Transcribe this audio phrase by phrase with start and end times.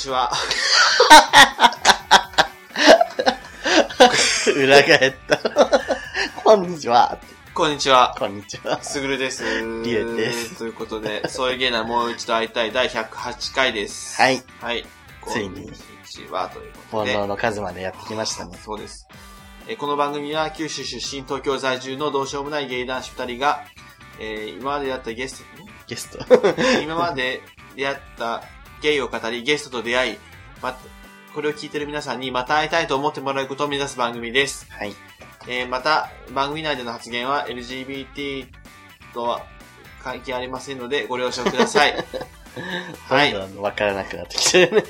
[0.00, 0.32] こんにちは。
[4.56, 5.38] 裏返った。
[6.42, 7.18] こんにちは。
[7.52, 8.16] こんにちは。
[8.18, 8.82] こんにちは。
[8.82, 9.44] すぐるです。
[9.84, 14.16] りえですということで、そういう芸ならもう一度会いたい第108回です。
[14.16, 14.42] はい。
[14.62, 14.86] はい。
[15.26, 15.72] ついにこんに
[16.08, 17.12] ちは、ということで。
[17.12, 18.58] 煩悩の数までやってきましたね。
[18.64, 19.06] そうです。
[19.68, 23.64] えーこの番組は九州出身、東京在住のどうしようもない芸男子二人が、
[24.18, 25.44] えー今まで出会ったゲスト、
[25.88, 26.24] ゲスト。
[26.80, 27.42] 今まで
[27.76, 28.42] 出会った
[28.80, 30.18] ゲイを語り、ゲストと出会い、
[30.62, 30.78] また、
[31.34, 34.66] これを聞いてる皆さんにまた会いたいと思ってもらうことを目指す番組です。
[34.70, 34.94] はい。
[35.48, 38.46] えーまた、番組内での発言は LGBT
[39.14, 39.46] とは
[40.02, 41.94] 関係ありませんので、ご了承ください。
[43.08, 43.34] はい。
[43.56, 44.82] わからなくなってきてるね。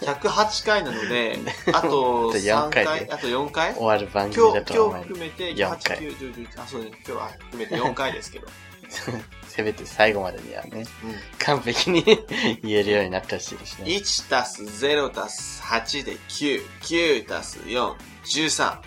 [0.00, 1.38] 108回なので、
[1.72, 3.74] あとあと4 3回回、であと4回？
[3.74, 5.02] 終わる番今日、組だとは今日思う。
[5.02, 8.46] 含めて、4 8、回9、10、11、あ、そうね、今日は含めて4回ですけど。
[9.48, 12.04] せめて最後までにはね、うん完璧に
[12.62, 13.86] 言えるようになってほしいですね。
[13.86, 17.94] 1たす0たす8で9、9たす4、
[18.24, 18.78] 13。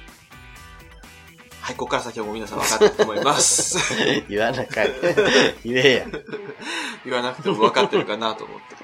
[1.62, 3.78] はい、ここから先はもう皆さん分かったと思います。
[4.28, 4.92] 言わなかい。
[5.64, 6.06] 言えや。
[7.06, 8.82] 言わなくても分かってるかなと思って。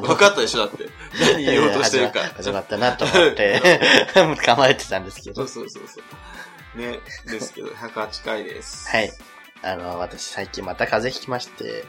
[0.00, 0.88] 分かったでしょだって。
[1.20, 2.20] 何言おうとしてるか。
[2.36, 3.80] 始まったなと思って、
[4.44, 5.68] 構えてたんですけどそう。
[5.70, 6.04] そうそうそう。
[6.74, 8.88] ね、ですけど、 108回です。
[8.88, 9.12] はい。
[9.62, 11.84] あの、私最近また風邪ひきまして、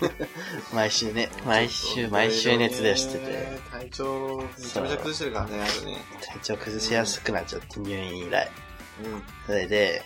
[0.72, 3.60] 毎週ね、毎週、毎週熱出してて、。
[3.70, 5.98] 体調、めちゃめちゃ崩してるからね、あとね。
[6.20, 8.50] 体調崩しやすくなっちゃって入院以来。
[9.04, 9.22] うん。
[9.46, 10.02] それで、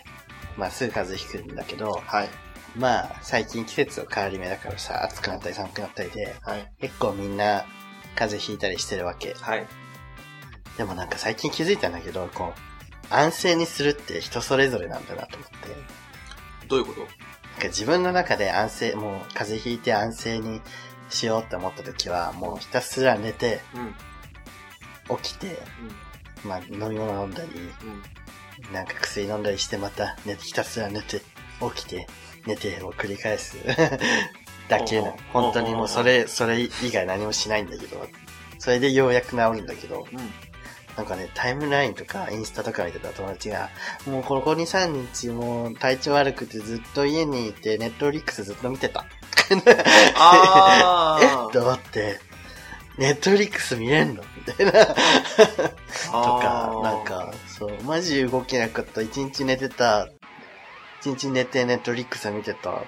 [0.57, 2.29] まあすぐ風邪ひくんだけど、はい。
[2.75, 6.71] まあ最近季節の変わり目だからさ、暑くなったり寒くなったりで、はい。
[6.81, 7.65] 結構みんな
[8.15, 9.33] 風邪ひいたりしてるわけ。
[9.39, 9.67] はい。
[10.77, 12.74] でもなんか最近気づいたんだけど、こう、
[13.09, 15.55] 安静にするって人それぞれなんだなと思って。
[16.67, 16.99] どういうこと？
[17.01, 20.61] なんか自分の中で安静、もう風邪ひいて安静に
[21.09, 23.61] しようって思った時は、もうひたすら寝て、
[25.09, 25.17] うん。
[25.17, 25.57] 起きて、
[26.43, 26.49] うん。
[26.49, 27.49] まあ飲み物飲んだり、
[28.67, 28.73] うん。
[28.73, 31.21] なんか薬飲んだりしてまた寝て、ひたすら寝て、
[31.75, 32.07] 起きて、
[32.45, 33.57] 寝てを繰り返す
[34.67, 35.13] だけな。
[35.31, 38.05] 本当にもうそれ、それ以外何もしないんだけど、
[38.59, 40.33] それでようやく治るんだけど、うん。
[40.97, 43.69] なんかね、タイムラインとかインスタとか見てた友達が、
[44.07, 49.05] もうここ2、3日もう体調悪くてずっと家にいて、ネットフリックスずっと見てた。
[49.51, 49.55] え
[51.53, 52.19] と思って、
[52.97, 54.23] ネットフリックス見れんの？
[54.47, 54.71] みたいな。
[54.85, 54.93] と
[56.13, 59.01] かなんか、そう、マジ動けなかった。
[59.01, 60.07] 一日寝てた。
[61.01, 62.71] 一日寝てネットフリックス見てた。
[62.71, 62.85] とか。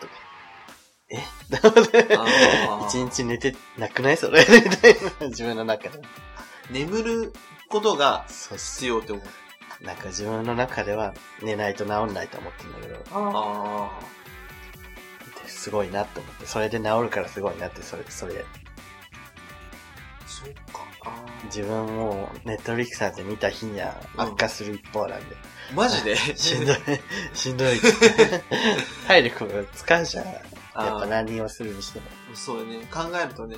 [1.10, 1.22] え？
[1.62, 4.18] と思ってあー一日寝てなくない？
[4.18, 4.40] それ？
[4.42, 4.46] み
[4.78, 5.28] たいな。
[5.28, 6.00] 自分の中で。
[6.72, 7.34] 眠る
[7.70, 9.84] ことが必要って思う。
[9.86, 11.14] なんか自分の中では
[11.44, 14.00] 寝ないと治んないと思ってるんだけど、あ
[15.46, 20.28] すごいなって思って、それで治るからすごいなって、それ、それ、あ。
[20.28, 20.88] そっか。
[21.06, 26.16] あ自分もネットフリックスなんて見た日には悪化する一方なんで、ーマジで？
[26.36, 26.78] しんどい、
[27.34, 27.80] しんどい。
[29.08, 30.26] 体力が使うじゃん。
[30.26, 30.42] やっ
[30.76, 32.06] ぱ何をするにしても。
[32.34, 32.80] そうね。
[32.92, 33.58] 考えるとね。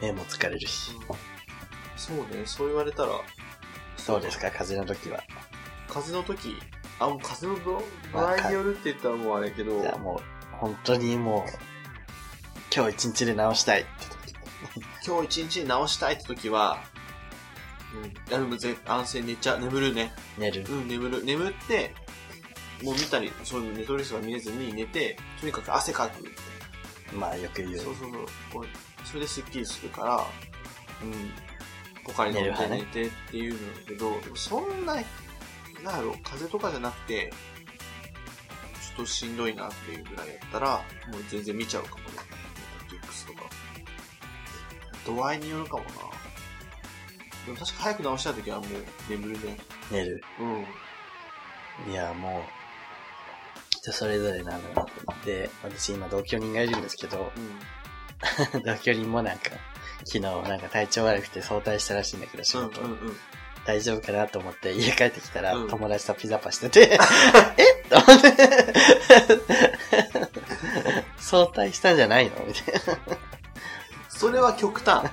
[0.00, 0.92] 目も疲れるし。
[1.98, 2.46] そうね。
[2.46, 3.12] そう言われたら。
[3.96, 5.22] そうですか、風邪の時は？
[5.88, 6.56] 風邪の時、
[6.98, 7.82] あ、もう風邪の
[8.12, 11.50] 場合によるって言ったらもうあれやけどじ、ゃあもう、本当にもう、
[12.74, 14.34] 今日一日で治したいって時。
[15.06, 16.78] 今日一日に直したいって時は、
[17.94, 18.10] うん。
[18.10, 20.12] いやでもぜ安静寝ちゃう、眠るね。
[20.38, 20.64] 寝る。
[20.68, 21.24] うん、眠る。
[21.24, 21.94] 眠って、
[22.82, 26.24] もう見たり、そういうネットフリックスが見れずに寝て、とにかく汗かく。
[27.14, 27.76] まあよく言う。
[27.78, 28.12] そうそう
[28.52, 28.66] そう。
[29.04, 30.26] それでスッキリするから、
[31.02, 31.32] うん。
[32.08, 40.82] ポカリ飲んで寝てっていうのだけど、でもそんな、なんだろう、風邪とかじゃなくて、ちょっとしんどいなっていうぐらいやったら、
[41.12, 42.04] もう全然見ちゃうかもね。
[42.06, 43.40] ネットフリックスとか。
[45.06, 45.90] 度合いによるかもな。
[47.46, 49.56] でも確か早く直したい時はもう眠るね。
[49.90, 50.22] 寝る。
[50.40, 51.92] うん。
[51.92, 52.42] いや、もう、
[53.70, 57.30] 人それぞれなんだなと思って、私今同居人がいるんですけど、
[58.54, 58.60] うん。
[58.64, 59.50] 同居人もなんか、
[60.04, 62.80] 昨日なんか体調悪くて早退したらしいんだけど、仕事。
[62.80, 63.16] うんうんうん。
[63.66, 66.98] 大丈夫かなと思って家帰ってきたら、うん友達とピザパしてて、
[67.58, 68.64] えっと思って、
[71.18, 72.36] 早退したんじゃないの？
[72.46, 73.16] みたいな。
[74.08, 75.04] それは極端。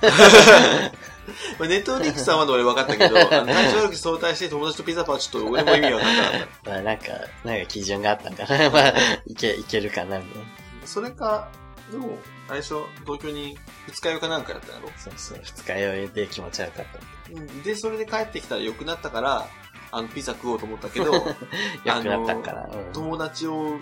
[1.58, 6.32] まあネットフリックスはまだ俺分かったけど、体調悪く相対して友達とピザパはちょっと俺も意味わかんなかっ
[6.64, 7.04] まあなんか、
[7.44, 8.70] なんか基準があったんかな。
[8.70, 8.94] まあ、
[9.26, 10.48] いけ、いけるかな、みたいな。
[10.82, 10.86] た。
[10.86, 11.48] それか、
[11.90, 12.16] でも、
[12.48, 13.58] 最初、東京に
[13.88, 14.88] 二日酔いかなんかやったやろ？
[14.96, 16.98] そうそう、二日酔いで気持ち悪かった。
[17.32, 19.48] うんで、それで帰ってきたら良くなったから、
[19.92, 21.12] あの、ピザ食おうと思ったけど、
[21.84, 22.62] 良くなったんかな。
[22.64, 23.78] うん友達を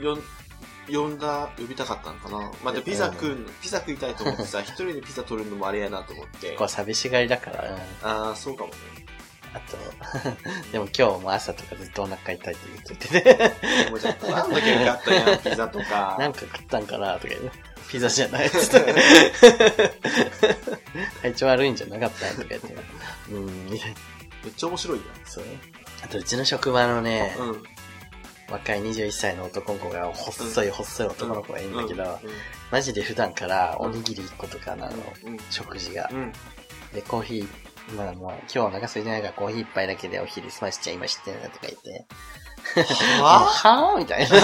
[0.00, 0.22] よん
[0.90, 2.50] 呼んだ、呼びたかったのかな。
[2.64, 6.52] まあ、でピザ食うの、ピザ食いたいと思ってさ、 一人でピザ取るのもあれやなと思って。
[6.52, 8.76] こう寂しがりだから、うんああ、そうかもね。
[9.54, 9.76] あと、
[10.72, 12.56] でも今日も朝とかずっとお腹痛いって
[12.86, 13.20] 言ってて、
[13.84, 16.16] でもじゃあ、なんだけよかったやん、ピザとか。
[16.18, 17.52] なんか食ったんかなとか言う。
[17.90, 18.94] ピザじゃないっつって。
[21.22, 22.74] 体調悪いんじゃなかったんとか言って。
[23.30, 23.96] うん、みたいな。
[24.44, 25.44] めっちゃ面白いそう。
[26.02, 27.36] あと、うちの職場のね。
[27.38, 27.62] うん。
[28.50, 32.30] 若い21歳の男の子が、細い細い男の子がいいんだけど、うん
[32.70, 35.38] マジで普段からおにぎり1個とかなの、うん。
[35.50, 36.14] 食事がう。
[36.14, 36.32] ん。
[36.92, 42.06] で、コーヒー、まあもう、今日お腹空いてないからコーヒー一杯だけでお昼済ましちゃいましたとか言って。
[43.22, 44.36] ははぁみたいな。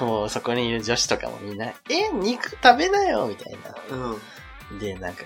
[0.04, 3.56] もうそこにいる女子とかもみんな、え、肉食べなよみたい
[3.90, 3.96] な。
[3.96, 4.78] うん。
[4.78, 5.24] で、なんか、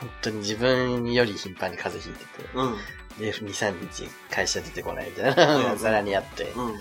[0.00, 2.76] 本当に自分より頻繁に風邪ひいてて、うん。
[3.18, 6.78] で、2、3日会社出てこないみたいなざらにあって、もううん。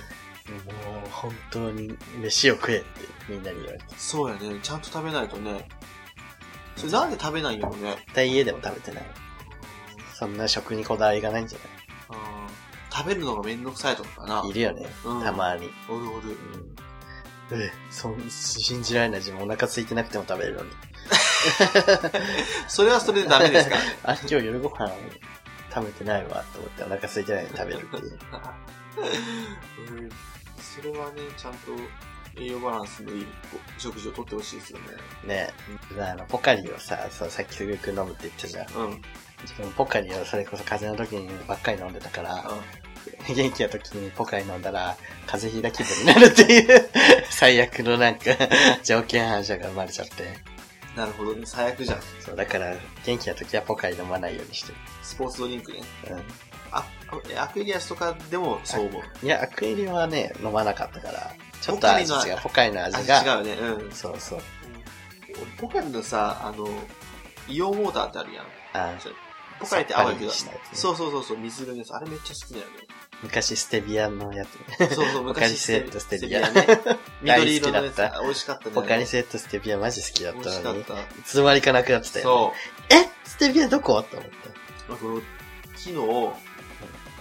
[1.11, 3.85] 本当に飯を食えってみんなに言われて。
[3.97, 4.59] そうやね。
[4.61, 5.67] ちゃんと食べないとね。
[6.75, 7.95] それなんで食べないんやろね。
[8.05, 9.03] 絶対家でも食べてない。
[10.13, 11.76] そんな食にこだわりがないんじゃあー
[12.97, 14.41] 食べるのがめんどくさいとかかな。
[14.41, 15.69] ないいるよね、うんたまに。
[15.87, 16.35] おるおる。
[17.51, 17.61] うん。
[17.61, 20.71] え、そん、信じられない自分お腹空いてなくても食べれるのに。
[22.67, 23.75] それはそれでダメですか
[24.11, 24.91] あ、今日夜ご飯
[25.73, 28.19] 食べてないわと思ってお腹空いてないのに食べるっていう。
[29.91, 30.09] うん
[30.59, 31.71] それはね、ちゃんと
[32.39, 33.25] 栄養バランスのいい
[33.79, 34.85] 食事をとってほしいですよね。
[35.25, 35.53] ね
[35.99, 38.73] あの、ポカリをさ、そう、さっきすぐく飲むって言ったじゃん。
[38.73, 38.85] うん。
[38.91, 39.01] うん。
[39.41, 42.51] 自分ポカリをそれこそ風邪の時にばっかり飲んでたから、
[43.27, 46.89] 元気な時にポカリ飲んだら、風邪ひいた気分になるっていう、
[47.29, 48.31] 最悪のなんか、
[48.83, 50.37] 条件反射が生まれちゃって。
[50.95, 51.43] なるほどね。
[51.45, 51.99] 最悪じゃん。
[52.19, 52.75] そう、だから、
[53.05, 54.73] 元気な時はポカリ飲まないようにして
[55.03, 55.81] スポーツドリンクね。
[56.09, 56.15] る。
[56.15, 56.19] うん。
[56.71, 56.85] あ、
[57.37, 59.25] あアクエリアスとかでもそう思う？
[59.25, 62.15] いや、アクエリはね、飲まなかったから、ちょっと味う。
[62.41, 63.53] ポカリの味味が、違うね。
[63.53, 63.91] うん。
[63.91, 64.41] そうそう。
[65.29, 66.67] 俺ポカリのさ、あの、
[67.47, 68.45] イオンウォーターってあるやん。
[68.73, 68.93] あ
[69.59, 70.31] ポカリって青いけど。
[70.31, 71.93] さっぱりしたやつねそうそうそうそう、水色のやつ。
[71.95, 72.96] あれめっちゃ好きだよね。
[73.23, 74.95] 昔ステビアのやつ。
[74.95, 76.67] そうそう、ポカリ昔セットステビアね。
[77.21, 77.97] 緑色のやつ。
[78.21, 78.71] 美味しかったね。
[78.75, 81.23] ポカリセットステビアマジ好きだっ美たのに、い味しかった。
[81.23, 82.31] つの間にかなくなってたよ、ね。
[82.31, 82.53] そ
[82.91, 82.93] う。
[82.93, 83.09] え？
[83.25, 84.01] ステビアどこ？
[84.03, 84.29] と思っ
[84.89, 85.21] あこの
[85.75, 85.91] 昨日、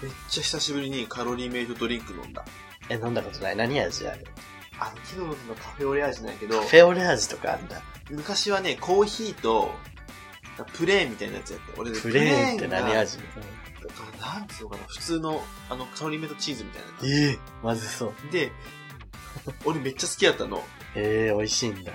[0.03, 2.45] めっちゃ久しぶりにカロリーメイトドリンク飲んだ。
[2.89, 2.95] た。
[2.95, 3.57] え、飲んだことない？
[3.57, 4.27] 何味ある？
[4.79, 7.81] あの、昨日飲んだカフェオレ味なんやけどフ、ェオレ味とかあるんだ。
[8.11, 9.75] 昔はね、コーヒーと、
[10.75, 11.73] プレーンみたいなやつやって。
[11.79, 12.95] 俺ねプレーンって何
[14.03, 18.13] が味なんつうのかな、普通の、あの、カロリーメイトチーズみたいな感ええまずそう。
[18.31, 18.39] じ。
[18.39, 18.53] で、
[19.65, 20.63] 俺めっちゃ好きやったの。
[20.95, 21.93] ええ美味しいんだ。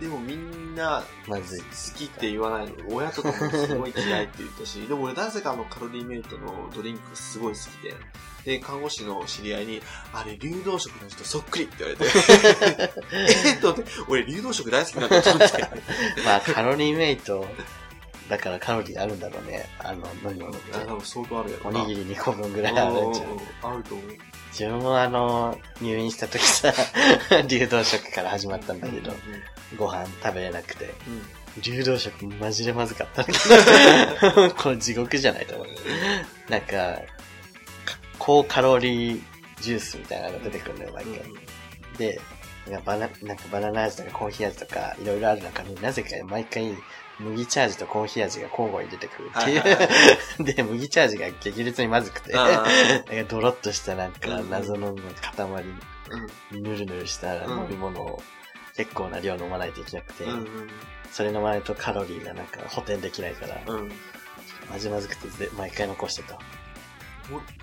[0.00, 1.60] でもみんなまずい。
[1.60, 1.66] 好
[1.96, 2.74] きって言わないの。
[2.88, 7.94] 親とかもすごい嫌いって言ったし、 でも俺なぜかあのカロリーメイトのドリンクすごい好きで、
[8.44, 12.92] で、看護師の知り合いに、あれ、流動食の人そっくりって言われて、
[13.46, 15.62] えっと思って、俺流動食大好きなんだと思って。
[16.26, 17.46] まあ、カロリーメイト、
[18.28, 19.68] だからカロリーあるんだろうね。
[19.78, 20.80] あの、飲み物ってあ。
[20.80, 21.82] 多分相当あるやろな。
[21.82, 23.30] おにぎり2個分ぐらいあるんじゃん。
[23.30, 24.06] うんあると思う。
[24.50, 26.72] 自分もあの、入院した時さ、
[27.48, 29.12] 流動食から始まったんだけど、
[29.76, 31.14] ご飯食べれなくて、うん。
[31.14, 31.22] うん
[31.62, 35.66] 流動食マジでまずかったんだけど、 これ地獄じゃないと思う。
[36.50, 37.00] なんか、か
[38.18, 39.22] 高カロリー
[39.60, 41.22] ジュースみたいなのが出てくるんだよ、毎回。
[41.96, 42.20] で、
[42.68, 46.74] なんかバナなんかバナナ味とかコーヒー味とかいろいろある中になぜか毎回
[47.20, 49.84] 麦茶味とコーヒー味が交互に出てくるってはいはいい
[50.40, 50.44] う。
[50.44, 52.32] で、麦茶味が激烈にまずくて、
[53.28, 55.46] ドロッとしたなんかうん謎の塊、
[56.52, 58.22] うんぬるぬるした飲み物を
[58.76, 60.46] 結構な量飲まないといけなくて、うんうん
[61.12, 63.92] それ飲まないとカロリーがなんか補填できないから、うんうん
[64.70, 66.38] マジまずくてぜ毎回残してた。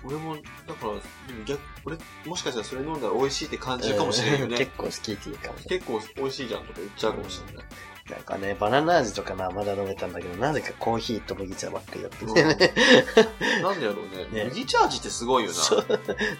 [0.04, 4.56] お俺も、だから、でも逆、俺、もしかしたらそれ飲んだら美味しいって感じるかもしれんよね。
[4.56, 5.86] 結構好きっていうかもしれない。
[5.86, 7.64] 結構美味しいじゃんとか言っちゃうかもしれない。
[8.12, 12.74] なんかね、バナナ味とかな、まだ飲めたんだけど、なぜかコーヒーと麦茶ばっかりだったんだよね。
[13.62, 14.44] なんでやろうね。
[14.44, 15.54] ね麦茶味ってすごいよな。
[15.56, 15.86] そう。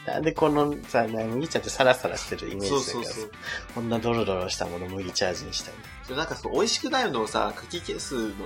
[0.07, 3.31] なんでこのさ、な麦茶ってサラサラしてるイメージだけど、そうそうそう。
[3.75, 5.75] こんなドロドロしたもの麦茶味にしたい。
[6.05, 8.37] それなんかそう、美味しくないのをさ、かき消すのって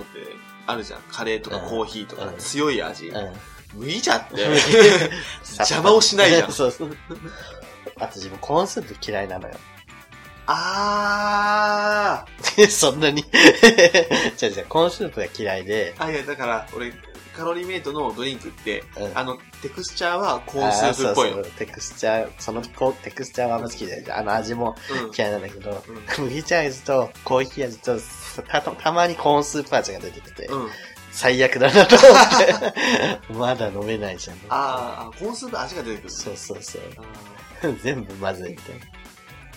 [0.65, 1.01] あるじゃん。
[1.11, 3.09] カレーとかうんコーヒーとかうん強い味。
[3.09, 3.33] うん。
[3.73, 4.39] 麦茶って
[5.59, 6.51] 邪魔をしないじゃん。
[6.53, 6.97] そうそう。
[7.99, 9.55] あと自分コーンスープ嫌いなのよ。
[10.47, 12.25] あ
[12.69, 13.23] そんなに
[14.37, 16.03] じゃじゃコーンスープが嫌いで、ー。
[16.03, 16.93] あ、いや、だから、俺、
[17.37, 21.35] カロリーメイトのドリンクって、うんあの、テクスチャーはコーンスープっぽいの。
[21.35, 27.99] そうそうテクスチャー、そのこテクスチャーはあんま好きで、あの味もうん嫌いなんだけど、うん麦茶味とコーヒー味と
[28.47, 30.69] たたまにコーンスープ味が出てきて、うん。
[31.11, 34.37] 最悪だなと思って、 まだ飲めないじゃん。
[34.49, 36.09] あーあ、コーンスープ味が出てくる。
[36.09, 36.81] そうそうそう。
[36.97, 38.85] あ 全部まずいみたいな。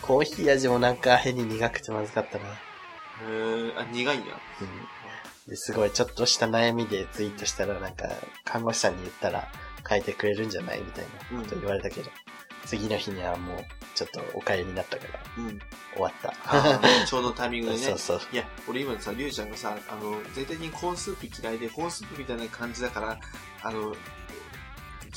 [0.02, 2.44] コーヒー味もなんか変に苦くてまずかったな。
[2.44, 2.48] へ
[3.28, 4.40] え、あ、苦いんや。
[4.60, 5.50] うん。
[5.50, 8.08] ですごいちょっとした悩みでツイートしたらなんか、
[8.44, 9.48] 看護師さんに言ったら
[9.88, 12.10] 変えてくれるんじゃないみたいなこと言われたけど、
[12.66, 13.64] 次の日にはもう
[13.94, 15.58] ちょっとお帰りになったからうん。
[15.92, 16.34] 終わった。
[16.44, 17.82] あ ーちょうどタイミングでね。
[17.82, 18.20] そうそう。
[18.32, 23.18] いや、俺今さ、りゅうちゃんがさ、あの、絶対にコーンスープ嫌いで、コーンスープみたいな感じだから、
[23.62, 23.94] あの、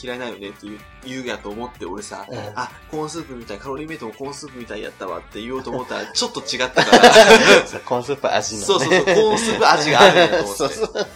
[0.01, 7.09] 嫌いなよねって言う言うやと思って、俺さ、うんあ、コーンスープみたい、カロリーメイトもコーンスープみたいやったわって言おうと思ったら、ちょっと違ったから、
[7.85, 8.65] コーンスープ味の、ね。
[8.65, 10.53] そうそうそう、コーンスープ味があるんやと思って。
[10.53, 11.07] そうそう。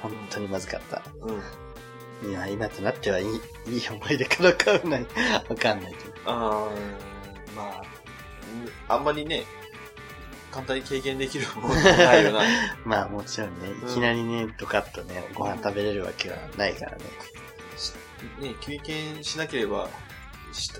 [0.00, 1.02] 本当にまずかった。
[1.20, 2.30] うん。
[2.30, 5.06] いや、今となってはいい、いい思い出かどうかはない。
[5.48, 6.14] わかんないけど。
[6.26, 9.44] あー、まあ、うんあんまりね、
[10.50, 12.40] 簡単に経験できるものないよな。
[12.84, 17.04] まあもちろんね、いきなりね、ドカッとね、ご飯食べれるわけはないからね。
[18.40, 19.88] ね、経験しなければ、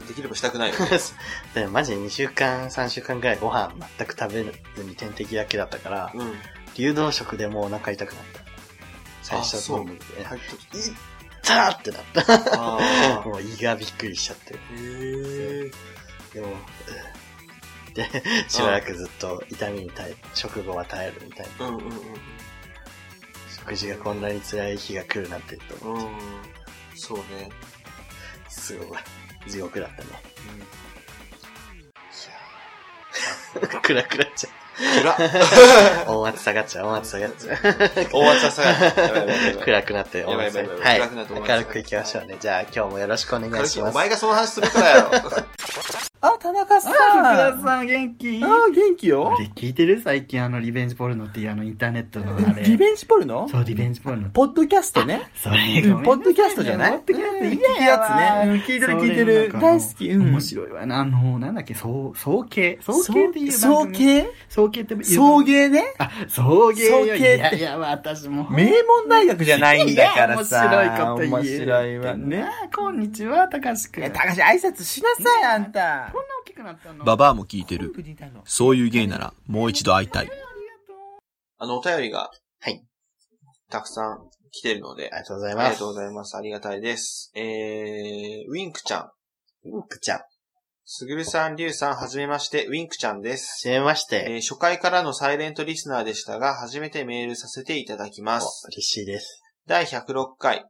[0.09, 0.87] できればしたくないよね。
[1.55, 6.35] でもマジで2週間、3週間ぐらいご飯全く食べずに点滴だけだったから、うん。
[6.75, 8.41] 流動食でもうお腹痛くなった。
[9.23, 10.95] 最初あそう飲むで、入っときいっ
[11.43, 12.25] たーってなった。
[12.55, 14.55] あ もう胃がびっくりしちゃって。
[14.55, 15.65] ー。
[15.65, 15.71] へえ。
[16.35, 16.55] でも、う
[17.95, 18.09] で、
[18.49, 21.67] しばらくずっと痛みに耐え、食後は耐えるみたいな。
[21.67, 21.93] うんうんうん
[23.69, 26.58] 食事がこんなに辛い日が来るなんてと思って、うん。
[26.99, 27.51] そうね。
[28.49, 28.99] すごい。
[29.49, 30.09] 地獄だったね。
[33.63, 34.51] い暗くなっちゃ
[34.81, 36.11] や、う。
[36.11, 37.59] 音圧下がっちゃう、音圧下がっちゃう。
[38.13, 40.03] 大圧さが。
[40.03, 40.99] って、音圧やばいやばいはい。
[40.99, 42.37] 暗くなって音圧下がっちゃう明るくいきましょうね。
[42.41, 43.95] じゃあ今日もよろしくお願いします。
[43.95, 45.11] 前がその話するからよ。
[46.21, 46.93] あ、田中さん。
[46.93, 48.41] あ、福田さん元気？
[48.43, 49.37] あー元気よ。
[49.55, 50.01] 聞いてる？
[50.01, 52.65] 最近あのリベンジポルノっていうあのインターネットのあれ。
[52.65, 53.49] リベンジポルノ？
[53.49, 54.29] そう、リベンジポルノ。
[54.31, 55.31] ポッドキャストね。
[55.37, 56.93] それ、うんポッドキャストじゃない？
[56.93, 58.53] ポッドキャストいいやつね。
[58.53, 59.53] うん、聞いてる聞いてる。
[59.61, 60.11] 大好き。
[60.11, 60.23] うん。
[60.33, 60.99] 面白いわな。
[60.99, 62.81] あの、なんだっけ、そう、総計。
[62.83, 63.99] 総計っていう送番組。
[63.99, 65.05] 迎総計っていう。
[65.05, 65.85] 送迎ね？
[65.99, 67.05] あ、送迎よ。
[67.05, 68.51] 送迎っていやいや、私も。
[68.51, 70.65] 名門大学じゃないんだからさ。
[70.65, 71.31] 面白いこと言う。
[71.31, 72.37] 面白いわね。
[72.39, 72.49] ね。
[72.75, 74.05] こんにちは、高橋くん。
[74.05, 76.08] え、高橋挨拶しなさい、あんた。
[76.13, 77.05] こんな大きくなったの？
[77.05, 77.93] ババアも聞いてる。
[78.45, 80.31] そういうゲイならもう一度会いたい。
[81.59, 82.85] あの、お便りが、はい。
[83.71, 84.19] たくさん
[84.51, 85.79] 来てるのであ、りがとうございありがます。
[85.79, 86.37] とうございます。
[86.37, 87.33] ありがたいです。
[87.35, 89.11] えー、ウィンクちゃん。
[89.65, 90.19] ウィンクちゃん。
[90.19, 90.25] は
[90.91, 93.61] すぐるさん、りゅうさん、はじめまして、ウィンクちゃんです。
[93.63, 94.31] じめましえて。
[94.39, 98.67] ー初回からのサイレントリスナーでしたが、初めてメールさせていただきまおす。
[98.69, 99.43] 嬉しいです。
[99.67, 100.65] 第106回、えー、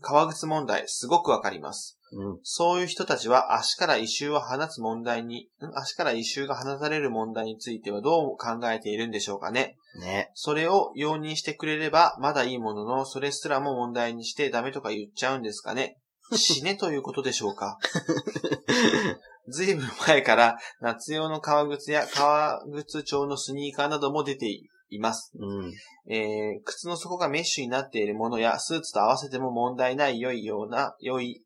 [0.00, 1.93] 革靴問題、すごくわかります。
[2.12, 2.38] うん。
[2.42, 5.78] そういう人たちは足から異臭を放つ問題に、ん？
[5.78, 9.76] 足から異臭が放たれる問題についてはどう考えているんでしょうかね？
[10.00, 10.30] ね。
[10.34, 15.98] それを容認してくれればまだいいものの、それすらも問題にしてダメとか言っちゃうんですかね？
[16.36, 17.78] 死ねということでしょうか？
[19.48, 24.48] ずいぶん前から夏用の革靴や革靴調のスニーカーなども出て
[24.88, 25.32] います。
[25.38, 25.72] うん。
[26.08, 31.42] えー靴の底がメッシュになっているものやスーツと合わせても問題ない良いような、良い、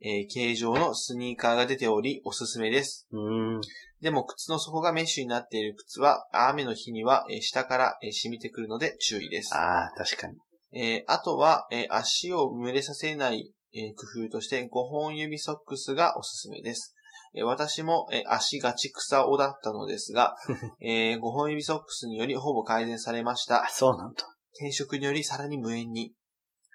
[0.00, 3.06] えー形状のスニーカーが出ておりおすすめです。
[3.12, 3.60] うん。
[4.00, 9.54] でも靴の底がメッシュになっている靴は雨の日にはえー下からえー染みてくるので注意です。
[9.54, 10.36] ああ、確かに。
[10.72, 16.94] えーあとは、えー足を蒸れさせない、えー工夫として5本指ソックスがおすすめです。
[17.34, 20.36] えー私も、えー足がち草おだったのですが、
[20.80, 23.68] え5本指ソックスによりほぼ改善されましたあ、。
[23.68, 24.24] そうなんだ。
[24.54, 26.12] 転職によりさらに無縁に。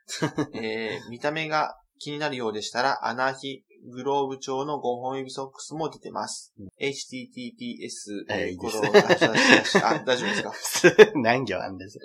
[0.53, 6.53] えー見た目が気になるようでしたら、アナーキグローブ調の5本指ソックスも出てます。
[6.81, 9.00] https、えーいいですコロンあ
[9.89, 11.12] あ、大丈夫ですか？
[11.15, 12.00] 何行あんです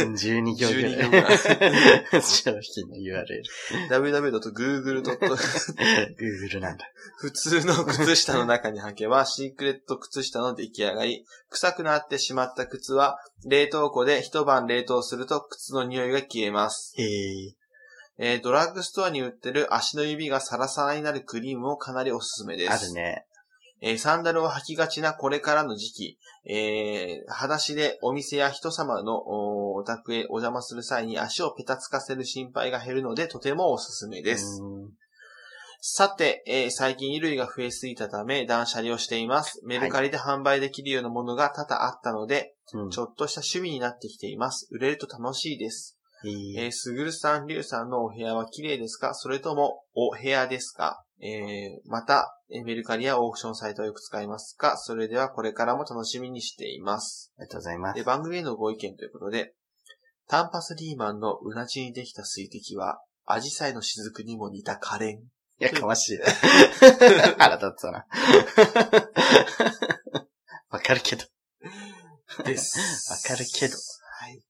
[0.00, 0.92] 12 行ぐらい。
[0.94, 3.42] 12行ぐらい商品の URL。
[3.90, 5.02] www.google.
[5.02, 6.84] Google なんだ。
[7.18, 11.24] 普通の靴下の中に履けば、シークレット靴下の出来上がり。
[11.50, 16.92] 臭くなってしまった靴は、冷凍庫で一晩冷凍すると靴の匂いが消えます。
[16.96, 17.54] へえ。
[18.18, 22.72] えードラッグストアに売ってる足の指がサラサラになるクリームもかなりおすすめです。
[22.72, 23.26] あるね。
[23.82, 26.18] えーサンダルを履きがちなこれからの時期、
[26.48, 34.62] えー裸足でお店や人様のおお宅へお邪魔する際に足をペタつかせる心配が減るのでとてもおすすめです。
[34.62, 34.90] うん
[35.88, 39.60] さて、えー最近衣類が増えすぎたため断捨離をしています。
[39.64, 44.66] メルカリで販売できるようなものが多々あったので、うんちょっとした趣味になってきています。
[44.72, 45.95] 売れると楽しいです。
[46.28, 49.14] へええー、すぐるさん、りゅうさんのお部屋は綺麗ですか？
[49.14, 51.02] それとも、お部屋ですか？
[51.20, 54.76] えー、また、えーメルカリやオークションサイトをよく使いますか？
[54.76, 57.32] それではこれからも楽しみにしています。
[57.38, 58.02] ありがとうございますで。
[58.04, 59.54] 番組へのご意見ということで、
[60.28, 65.18] タンパスリーマンのうなじにできた水滴は、アジサイの雫にも似た可憐。
[65.58, 66.24] やかましいな。
[67.38, 68.06] 腹立つわな。
[70.68, 71.24] わかるけど。
[72.44, 73.10] です。
[73.10, 73.74] わかるけど。
[74.20, 74.42] はい。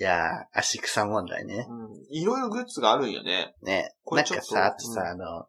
[0.00, 1.66] いやー、足草問題ね。
[1.68, 2.16] うん。
[2.16, 3.54] いろいろグッズがあるんよね。
[3.62, 3.92] ね。
[4.02, 5.46] これちょっとなんかさ、あとさ、うんあの、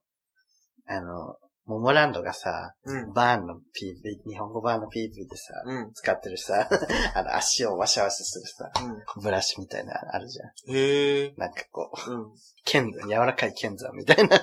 [0.88, 3.14] あの、モモランドがさ、うん。
[3.14, 5.94] バーンの PV、日本語版の PV でさ、うん。
[5.94, 6.68] 使ってるさ、
[7.16, 8.72] あの、足をワシャワシャするさ、
[9.16, 9.24] うん。
[9.24, 10.76] ブラシみたいなのあるじゃん。
[10.76, 11.34] へえ。
[11.38, 12.32] なんかこう、うん。
[12.66, 14.36] 剣山、柔らかい剣山みたいな。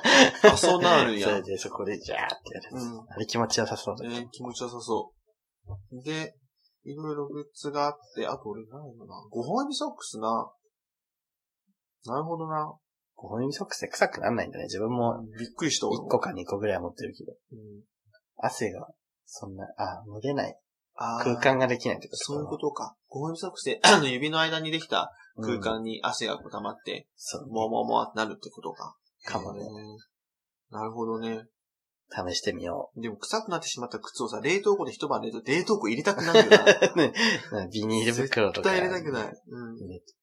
[0.43, 1.27] あ、そんなるんや。
[1.29, 2.69] それでそこでジャーってやる。
[2.73, 3.07] うん。
[3.11, 4.21] あれ気持ちよさそうだね。
[4.21, 5.13] ね、気持ちよさそ
[5.93, 6.03] う。
[6.03, 6.35] で、
[6.91, 9.27] いろいろグッズがあって、あと俺何だな。
[9.33, 10.51] 5本指ソックスな。
[12.07, 12.75] なるほどな。
[13.17, 14.65] 5本指ソックスで臭くなんないんだね。
[14.65, 17.33] 自分もびっくりした俺1も個か2個ぐらいは持ってるけど。
[17.53, 17.83] うん
[18.41, 18.87] 汗が、
[19.27, 20.57] そんな、あ、蒸れない。
[20.95, 22.97] 空間ができないってことそういうことか。
[23.11, 23.81] 5本指ソックスで、
[24.11, 27.49] 指の間にできたと空間に汗が溜まって、そう。
[27.49, 28.97] もわもわもわってなるってことか。
[29.25, 29.65] かもね
[30.71, 31.43] なるほどね。
[32.11, 36.65] 試してみよでも臭くなってしまった靴をさ、冷凍庫で一晩寝ると冷凍庫入れたくなるよな。
[36.95, 36.97] う。
[36.97, 37.13] ね、
[37.73, 38.71] ビニール袋とか。
[38.71, 39.43] 絶対入れたくない。
[39.49, 39.77] うん。
[39.77, 40.15] 入れて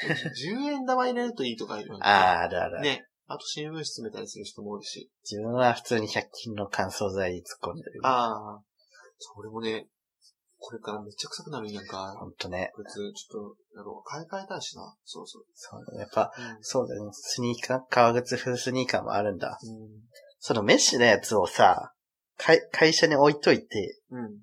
[0.00, 2.00] 10円玉入れるといいとか言うよね。
[2.04, 2.80] ああ、あるある。
[2.80, 3.06] ね。
[3.26, 5.10] あと新聞紙詰めたりする人もおるし。
[5.28, 8.00] 自分は普通に100均の乾燥剤突っ込んでる。
[8.02, 8.62] ああ。
[9.18, 9.88] そう、俺もね、
[10.58, 12.16] これからめっちゃ臭くなるんやんか。
[12.18, 12.72] ほんとね。
[12.74, 14.08] 靴、ちょっと、やろう。
[14.08, 14.94] 買い替えたいしな。
[15.04, 15.44] そうそう。
[15.54, 16.00] そうだね。
[16.00, 16.58] やっぱ、うん。
[16.62, 17.10] そうだね。
[17.12, 19.58] スニーカー、革靴風スニーカーもあるんだ。
[19.62, 19.88] うん。
[20.38, 21.92] そのメッシュのやつをさ、
[22.36, 24.38] 会会社に置いといて、うん。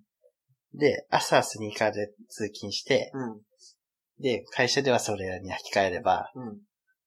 [0.78, 3.42] で、朝スニーカーで通勤して、うん。
[4.20, 6.32] で、会社ではそれに履き替えれば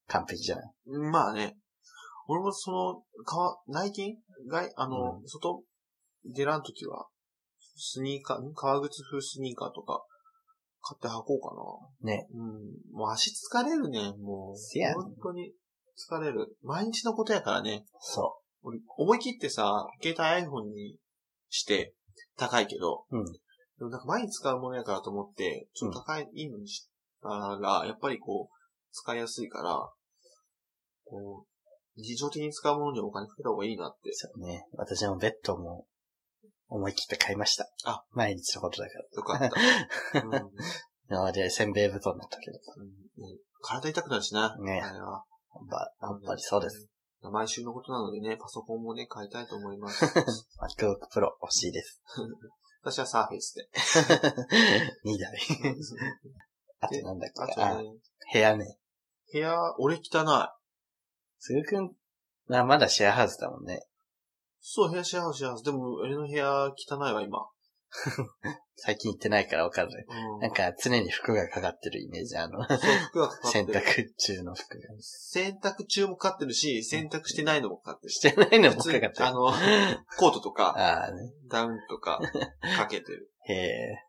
[0.07, 0.73] 完璧じゃない？
[0.87, 1.11] うん。
[1.11, 1.57] まあね。
[2.27, 4.17] 俺もその、かわ、内勤？
[4.51, 5.63] 外、あの、う外
[6.25, 7.09] 出らんときは、
[7.77, 8.53] スニーカー、ん？
[8.55, 10.05] 革靴風スニーカーとか、
[10.81, 12.13] 買って履こうかな。
[12.15, 12.27] ね。
[12.33, 12.97] うん。
[12.97, 14.59] もう足疲れるね、もう。
[14.59, 15.53] せやね本当に
[15.97, 16.57] 疲れる。
[16.63, 17.85] 毎日のことやからね。
[18.01, 18.25] そ俺、
[18.97, 20.97] 思い切ってさ、携帯 iPhone に
[21.49, 21.95] して、
[22.37, 23.19] 高いけど、う。
[23.19, 23.25] うん。
[23.25, 26.89] でもなんか毎日使うものやからと思って、ちょっと高い、いいのにし
[27.23, 28.55] たら、やっぱりこう、
[28.93, 29.75] 使いやすいから、
[31.05, 31.49] こう、
[31.97, 34.13] 日常的に使うものにお金かけた方がいいなって。
[34.13, 34.67] そうね。
[34.75, 35.87] 私もベッドも
[36.69, 37.69] 思い切って買いました。
[37.85, 38.95] あ、毎日のことだか
[39.35, 39.39] ら。
[39.41, 39.59] よか
[40.15, 40.21] った。
[40.27, 40.51] うんうん
[41.11, 42.59] 今までせんべい布団だったけど。
[42.59, 44.55] ね体痛くなるしな。
[44.59, 45.25] ねあれは。
[45.55, 46.87] やっぱ、やっぱりそうです。
[47.23, 47.33] うん。
[47.33, 50.05] 毎週のことなのでね、パソコンもね、買いたいと思います。
[50.61, 52.03] MacBook Pro 欲しいです。
[52.83, 53.69] 私はサーフェイスで。
[55.05, 55.39] 2台。
[56.81, 57.91] あとなんだっあけあとね、
[58.33, 58.79] 部屋ね。
[59.33, 60.49] 部屋、俺汚い。
[61.41, 61.95] すぐくん、
[62.47, 63.87] まあ、まだシェアハウスだもんね。
[64.61, 65.65] そう、部屋シェアハウスシェアハウス。
[65.65, 67.49] でも、俺の部屋汚いわ、今。
[68.77, 70.05] 最近行ってないからわかんない。
[70.07, 70.41] うん。
[70.41, 73.75] なんか常に服がかかってるイメージ、あの、そう、服がかかって洗る。
[73.75, 74.89] 濯中の服が。
[75.01, 79.27] 洗濯中もかかってるし、洗濯してないのもかかってるしてないのもかかってる。
[79.27, 79.47] あの、
[80.19, 81.33] コートとか、ああね。
[81.49, 82.21] ダウンとか、
[82.77, 83.33] かけてる。
[83.47, 84.09] へえ。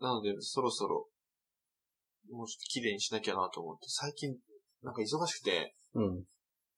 [0.00, 1.08] なので、そろそろ、
[2.30, 4.36] もうちょっと綺麗にしなきゃなと思って、最近、
[4.82, 6.24] なんか忙しくて、うん。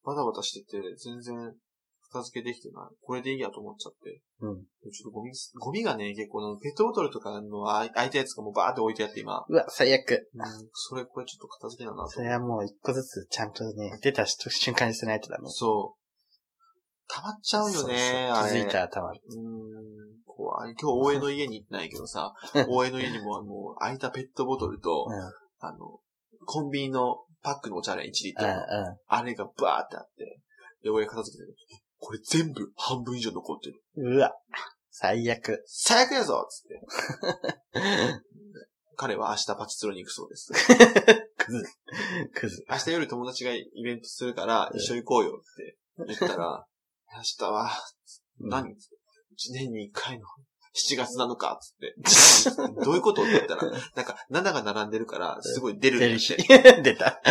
[0.04, 1.56] バタバタしてて、全然、
[2.14, 2.94] 片付けできてない。
[3.02, 4.20] これでいいやと思っちゃって。
[4.40, 4.62] うん。
[4.92, 9.44] ちょっとゴミ、ゴミがね、結構ね、ペットボトルとかの空いたやつがもうバーって置いてあって今。
[9.48, 10.30] うわ、最悪。
[10.34, 15.48] うん、それ、これちょっと片付けだなとそれはもう一個ずつちゃんとね、出た瞬間に捨てないとダメ。
[15.48, 16.04] そう。
[17.08, 18.58] 溜まっちゃうよね、そうそう。
[18.58, 19.20] 気づいたらたまる。
[19.26, 20.74] うーん、怖い。
[20.80, 22.32] 今日、大江の家に行ってないけどさ、
[22.68, 25.16] 大江の家にも、あの、空いたペットボトルと、うん。
[25.66, 25.98] あの、
[26.46, 28.58] コンビニのパックのお茶ね、1リットルの。
[28.60, 30.40] うあれがバーってあって、
[30.84, 31.56] で、親片付けてる。
[32.04, 33.82] これ全部半分以上残ってる。
[33.96, 34.30] うわ。
[34.90, 35.64] 最悪。
[35.66, 37.80] 最悪やぞつって。
[38.96, 40.52] 彼は明日パチスロに行くそうです。
[41.38, 41.64] クズ。
[42.34, 42.64] クズ。
[42.68, 46.66] 明日夜友達がイベントするから一緒に行こうよって言ったら、
[47.16, 47.70] 明日は、
[48.38, 48.76] 何
[49.30, 50.26] 一年に一回の
[50.74, 51.94] 7月7日つって。
[52.58, 56.42] 何どういうことって言ったら、なんか7が並んでるから、すごい出る出る日て。
[56.82, 57.22] 出た。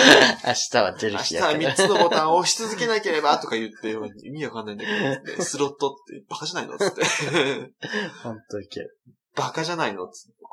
[0.46, 1.54] 明日は出る明日日やから。
[1.54, 3.92] は3つのボタンを押し続けなければとか言って、
[4.26, 4.86] 意味わかんないんだ
[5.26, 7.04] けど、スロットってバカじゃないのつって。
[8.24, 8.98] ほんといける。
[9.36, 10.44] バカじゃないのつって。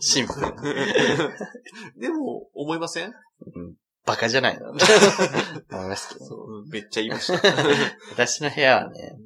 [0.00, 0.52] シンプル。
[1.98, 3.12] でも、思いません？
[3.54, 3.74] うん。
[4.04, 4.70] バカじゃないの。
[4.70, 6.24] 思いますけど。
[6.70, 7.54] めっちゃ言いました。
[8.10, 9.16] 私の部屋はね、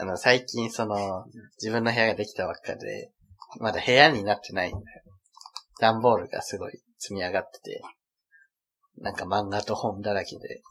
[0.00, 1.26] あの、最近その、
[1.60, 3.12] 自分の部屋ができたばっかで、
[3.58, 5.02] まだ部屋になってないんだよ。
[5.78, 7.82] 段ボールがすごい積み上がってて、
[8.96, 10.62] なんか漫画と本だらけで、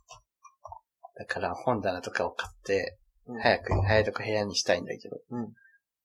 [1.16, 2.98] だから本棚とかを買って、
[3.40, 5.54] 早く、早く部屋にしたいんだけど、うん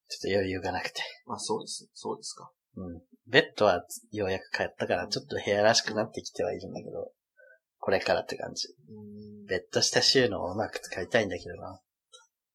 [0.06, 1.00] ちょっと余裕がなくて。
[1.26, 1.88] まあそうです。
[1.94, 2.50] そうですか。
[2.76, 3.00] うん。
[3.26, 7.10] ベッドはようやく買ったから、ちょっと部屋らしくなってきてはいるんだけど、
[7.78, 8.68] これからって感じ。
[8.90, 11.80] うんベッド下収納をうまく使いたいんだけどな。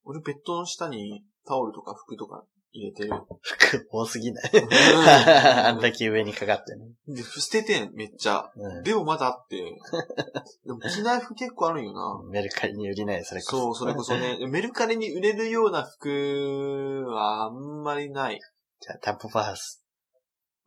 [0.04, 3.12] 俺ベッドの下にタオルとか服とか入れてる。
[3.42, 4.70] 服多すぎないうん
[5.66, 6.92] あんだけ上にかかってね。
[7.08, 8.50] で、捨ててん、めっちゃ。
[8.56, 9.58] うんでもまだあって。
[10.66, 12.22] でも着ない服結構あるんよな。
[12.30, 13.58] メルカリに売りないよ、それこそ。
[13.58, 14.38] そう、それこそね。
[14.48, 18.40] メルカリに売れるような服はあんまりない。
[18.82, 19.84] じゃあ、タンポポハウス。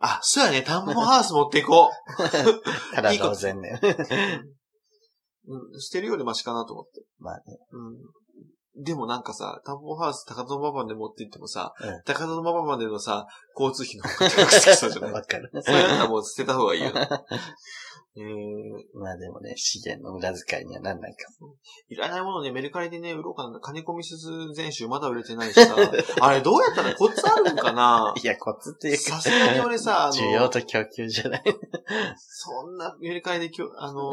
[0.00, 0.62] あ、そうやね。
[0.62, 1.88] タンポポハウス持っていこ
[2.92, 3.80] ただ同然ね。
[5.46, 5.56] う。
[5.56, 7.04] うん、捨てるよりマシかなと思って。
[7.18, 7.58] まあね。
[7.70, 7.96] うん。
[8.76, 13.26] でもなんかさ、タンポポハウス高田馬場で持って行ってもさ、うん高田馬場までのさ、
[13.58, 15.12] 交通費の方が高くそうじゃない？
[15.14, 15.50] わかる。
[15.62, 17.08] そうやったらもう捨てた方がいいよね。
[18.14, 21.54] えー、まあでもね、資源の無駄遣いにはなんないかも。
[21.88, 23.58] いらないものね、メルカリでね、売ろうかな。
[23.60, 25.74] 金込みすず全集まだ売れてないしさ。
[26.20, 28.12] あれどうやったらコツあるんかな？
[28.22, 31.44] いや、コツっていうか、さすがに俺さ、あの、需要と供給じゃない。
[32.18, 34.10] そんなメルカリできょ、あの、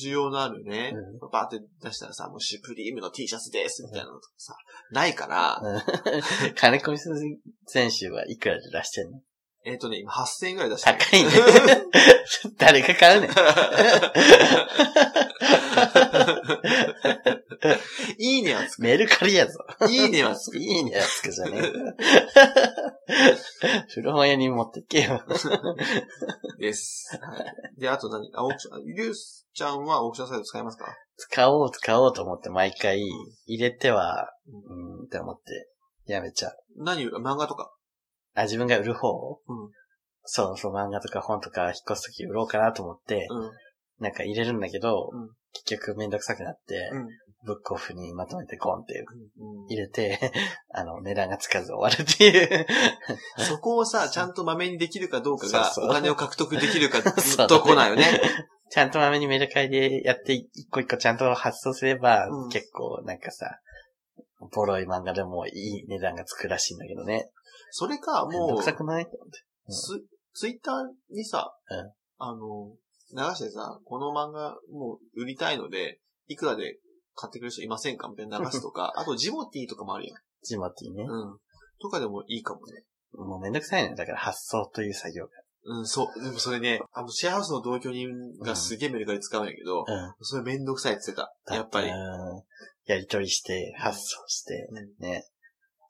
[0.00, 4.54] 需要のあるね、うバーって出したらさ、もうシュプリームの T シャツですみたいなのとかさ、
[4.92, 5.82] ないから、うん
[6.54, 7.24] 金込みすず
[7.66, 9.20] 選手はいくらで出してんの？
[9.64, 10.98] えっ、とね、今8000円ぐらい出してる。
[10.98, 11.30] 高いね。
[12.56, 13.30] 誰が買うねん。
[18.18, 18.82] いいねはつく。
[18.82, 19.58] メルカリやぞ。
[19.88, 20.58] いいねはつく。
[20.58, 21.62] いいねやつくじゃねえ。
[23.94, 25.22] 古本屋に持ってけよ。
[26.58, 27.18] です。
[27.20, 28.30] はいで、あと何？
[28.34, 30.94] あ、オークション、リュウスちゃんはオークションサイト使いますか？
[31.16, 33.00] 使おう使おうと思って毎回
[33.46, 35.68] 入れては、うん、って思って
[36.12, 36.56] やめちゃう。
[36.76, 37.06] 何？
[37.06, 37.72] 漫画とか？
[38.34, 39.40] あ、自分が売る方？
[39.48, 39.70] うん
[40.30, 43.50] そうそう、漫画とか本とか引っ越すとき売ろうかなと思って、うん。
[43.98, 47.08] なんか入れるんだけど、うん結局めんどくさくなって、うん。
[47.44, 49.04] ブックオフにまとめてコンって
[49.38, 50.32] うん入れて、
[50.74, 52.66] あの、値段がつかず終わるっていう。
[53.44, 58.20] そこをさ、ちゃんと豆にできるかどうかが、お金を獲得できるか そうとこなんよね。
[58.70, 62.48] ちゃんとまめにメルカリでやって一個一個ちゃんと発送すれば、うん。
[62.50, 63.58] 結構なんかさ、
[64.52, 67.30] ボロい漫画でもいい値段がつくらしいんだけどね。
[67.70, 69.06] それか、めんどもうく、さくない？
[69.68, 70.74] ツツイッター
[71.10, 71.92] にさ、うん。
[72.18, 72.72] あの、
[73.12, 76.78] 流してさ、この漫画もう売りたいので、いくらで
[77.14, 78.08] 買ってくれる人いませんか？
[78.08, 80.18] みたいな流すとか、 あとジモティーとかもあるやん。
[80.42, 81.04] ジモティね。
[81.04, 81.38] うん。
[81.80, 82.84] とかでもいいかもね。
[83.12, 83.94] もうめんどくさいね。
[83.94, 85.28] だから発送という作業
[85.64, 86.22] うん、そう。
[86.22, 90.08] でもそれね、あの、シェアハウスの同居人がすげえメルカリ使うんやけど、が。
[90.08, 90.14] うん。
[90.20, 91.54] それめんどくさいって言ってた。
[91.54, 91.88] やっぱり。
[91.88, 92.42] うん
[92.88, 95.26] やり取りして、発送して、うんね。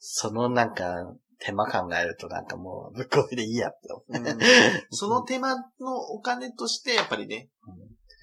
[0.00, 0.96] そのなんか、
[1.40, 4.12] 手間考えるとなんかもう、ぶっこいでいいやって思う。
[4.12, 4.38] うん
[4.90, 7.48] その手間のお金として、やっぱりね、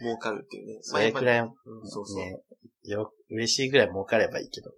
[0.02, 0.80] 儲かるっていうね。
[0.82, 2.18] それくらい、まあうんそうそう。
[2.18, 2.38] ね、
[2.84, 4.72] よ、嬉しいぐらい儲かればいいけど。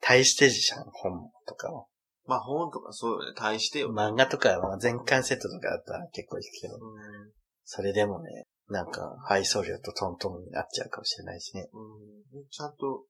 [0.00, 1.84] 大してじゃん、本とかは。
[2.24, 3.90] まあ本とかそうよね、対してよ。
[3.90, 7.32] 漫画とかは全巻セットとかだったら結構いくけど、うん
[7.70, 11.68] それでもね、なんか配送料とトントンになっちゃうかもしれないしね。
[11.72, 13.04] うんちゃんと、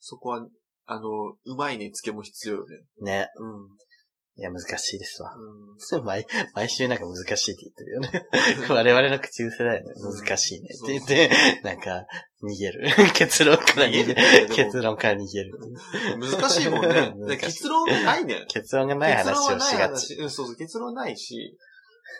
[0.00, 0.48] そこは、
[0.86, 2.76] あの、うまい値付けも必要よね。
[3.00, 3.28] ね。
[3.36, 3.68] うん。
[4.34, 5.30] いや、難しいですわ。
[5.34, 8.28] うん 毎、毎週なんか難しいって言ってるよね。
[8.68, 9.94] 我々の口癖だよね。
[10.00, 11.30] 難しいねって言って、
[11.62, 12.06] なんか、
[12.42, 12.88] 逃げる。
[13.14, 14.48] 結論から逃げる。
[14.48, 15.52] 結論から逃げる。
[16.18, 16.88] 難しいもん
[17.28, 17.36] ね。
[17.36, 18.46] 結論ないねん。
[18.46, 20.16] 結論がない話をしがち。
[20.16, 21.58] そうそう、結論ないし、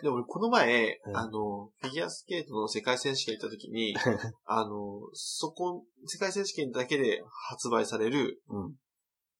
[0.01, 3.95] でも俺この前、うんあの、フィギュアスケートの世界選手権行った時に、
[4.45, 8.75] あの、そこ、世界選手権だけで発売される、うん。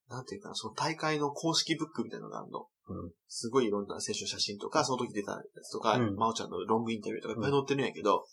[0.09, 2.67] なんていうかな、その大会の公式ブックみたいなのがあるの。
[2.85, 8.25] うんすごいいろんな選手の写真とか、その時出たやつとか、うんまおちゃんのロングインタビューとかいっぱい載ってるんやけど、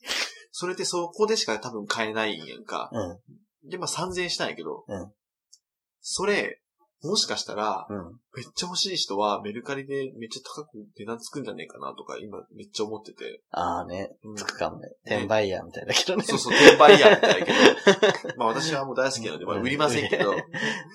[0.50, 2.90] それってそこでしか多分買えないんやんか。
[2.92, 3.70] うん。
[3.70, 5.12] で、まあ3000円したんやけど、うん
[6.02, 6.60] それ、
[7.02, 8.20] もしかしたら、うん。
[8.36, 13.40] めっちゃ欲しい人はメルカリでめっちゃ高く値段つくんじゃねえかなとか今めっちゃ思ってて。
[13.50, 14.88] ああね、うんつくかもね。
[15.04, 16.22] 転売ヤーみたいだけどね。
[16.22, 17.58] そうそう、転売ヤーみたいだけど。
[18.38, 20.36] まあ私はもう大好きなので、まあ売りませんけど。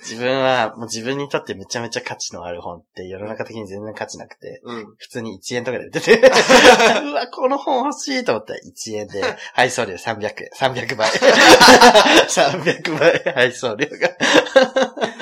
[0.01, 4.95] 自分は、もう自分にとってめちゃめちゃ価値のある本って世の中的に全然価値なくて、うん。
[4.97, 6.21] 普通に1円とかで売ってて、
[7.03, 9.21] うわ、この本欲しいと思ったら1円で、
[9.53, 11.09] 配送料300円、300倍。
[12.29, 15.14] 300倍配送料が。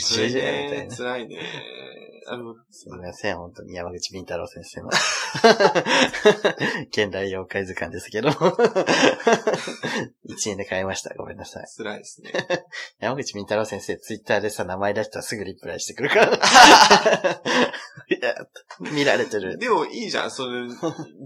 [0.00, 0.96] それ一緒じゃんみたいね、な。
[0.96, 1.36] 辛いね。
[2.28, 4.88] あの、すみません、本当に山口敏太郎先生の。
[6.90, 8.30] 現代妖怪図鑑ですけど。
[8.30, 11.14] 1円で買いました。
[11.14, 11.66] ごめんなさい。
[11.76, 12.32] 辛いですね。
[12.98, 16.40] 山口敏太郎先生、ツイッターでさ、名前出したらすぐリプライしてくるから。
[18.92, 19.56] 見られてる。
[19.58, 20.62] でもいいじゃん、それ、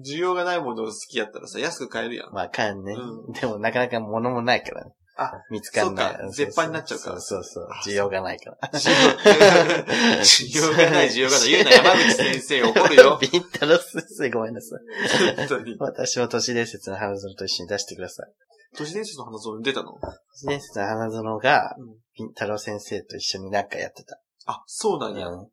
[0.07, 2.33] 需要がないものを好きやったらさ、安く買えるやん。
[2.33, 2.93] まあ、かんね。
[2.93, 4.93] うでも、なかなか物もないからね。
[5.23, 6.13] あ、見つかんない。
[6.13, 7.83] そうか絶版になっちゃうからそうそうそうあ。
[7.87, 8.59] 需要がないから。
[8.79, 11.51] 需要がない、 需要がない。
[11.51, 13.19] 言うな、山口先生怒るよ。
[13.23, 15.37] ビンタロス先生ごめんなさい。
[15.37, 15.77] 本当に。
[15.79, 18.33] 私を都市伝説の花園と一緒に出してください。
[18.77, 19.93] 都市伝説の花園に出たの？
[19.93, 19.99] 都
[20.37, 24.21] 市伝説の花園がうん、ビンタロス先生と一緒になんかやってた。
[24.47, 25.29] あ、そうなんや。
[25.29, 25.49] うん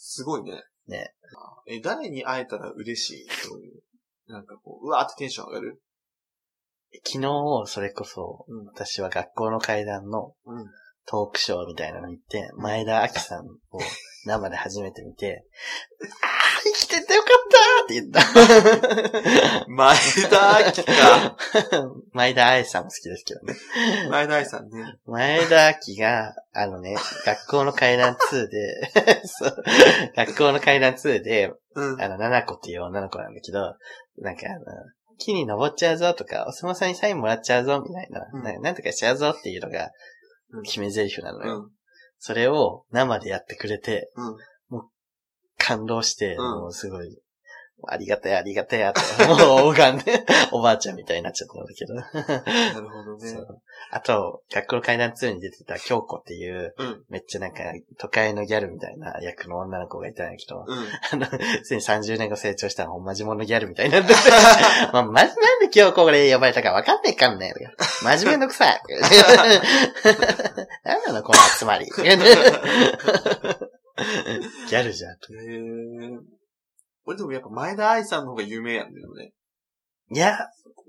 [0.00, 0.62] すごいね。
[0.86, 1.12] ね。
[1.66, 3.28] え、誰に会えたら嬉しい？
[3.48, 3.82] そういう？
[4.32, 5.82] なんかこう、うわーってテンション上がる？
[7.04, 8.66] 昨日、それこそ、うん。
[8.66, 10.66] 私は学校の階段のうん。
[11.10, 13.80] トークショーみたいなのに行って、前田明さんを
[14.26, 15.42] 生で初めて見て、
[16.02, 19.64] ああ、生きててよかったって言った。
[19.72, 19.96] 前
[20.28, 21.36] 田明か。
[22.12, 23.54] 前田愛さんも好きですけどね。
[24.10, 24.96] 前田愛さんね。
[25.06, 28.92] 前田明が、あのね、学校の階段2で、
[30.14, 32.02] 学校の階段2で、うん。
[32.02, 33.60] あの、七子っていう女の子なんだけど、
[34.18, 34.64] なんかあの、
[35.18, 39.90] 木に登っちゃうぞとか、お相撲さんにサインもらっちゃうぞみたいな、うんななんとかしちゃうぞっていうのが
[40.50, 41.58] うん、決め台詞なのよ。
[41.58, 41.70] うん。
[42.18, 44.82] それを生でやってくれて、うん。
[45.58, 47.18] 感動して、うんもうすごい、
[47.86, 49.36] ありがたいありがたいって、もう
[49.72, 51.94] 拝んで、 おばあちゃんみたいになっちゃったんだけど。
[51.94, 52.02] な
[52.80, 53.38] るほどね
[53.90, 57.02] あと、学校の階段2に出てた京子っていう、うん。
[57.08, 57.62] めっちゃなんか
[57.98, 60.78] 都会のギャルみたいな役の女の子がいたんだけど、うん。
[61.12, 61.26] あの、
[61.62, 64.14] ついに30年後成長したらほんま地物ギャルみたいになってて、
[64.92, 67.64] まあ、まじ、なんで今日これ呼ばれたかわかんねえかんねえ。
[68.02, 68.82] 真面目のくさい。
[70.84, 71.86] なんなのこの集まり。
[71.86, 75.16] ギャルじゃん。
[77.08, 79.32] 俺でもやっぱ前田愛さんの方が有名やんだよね。
[80.10, 80.36] いや、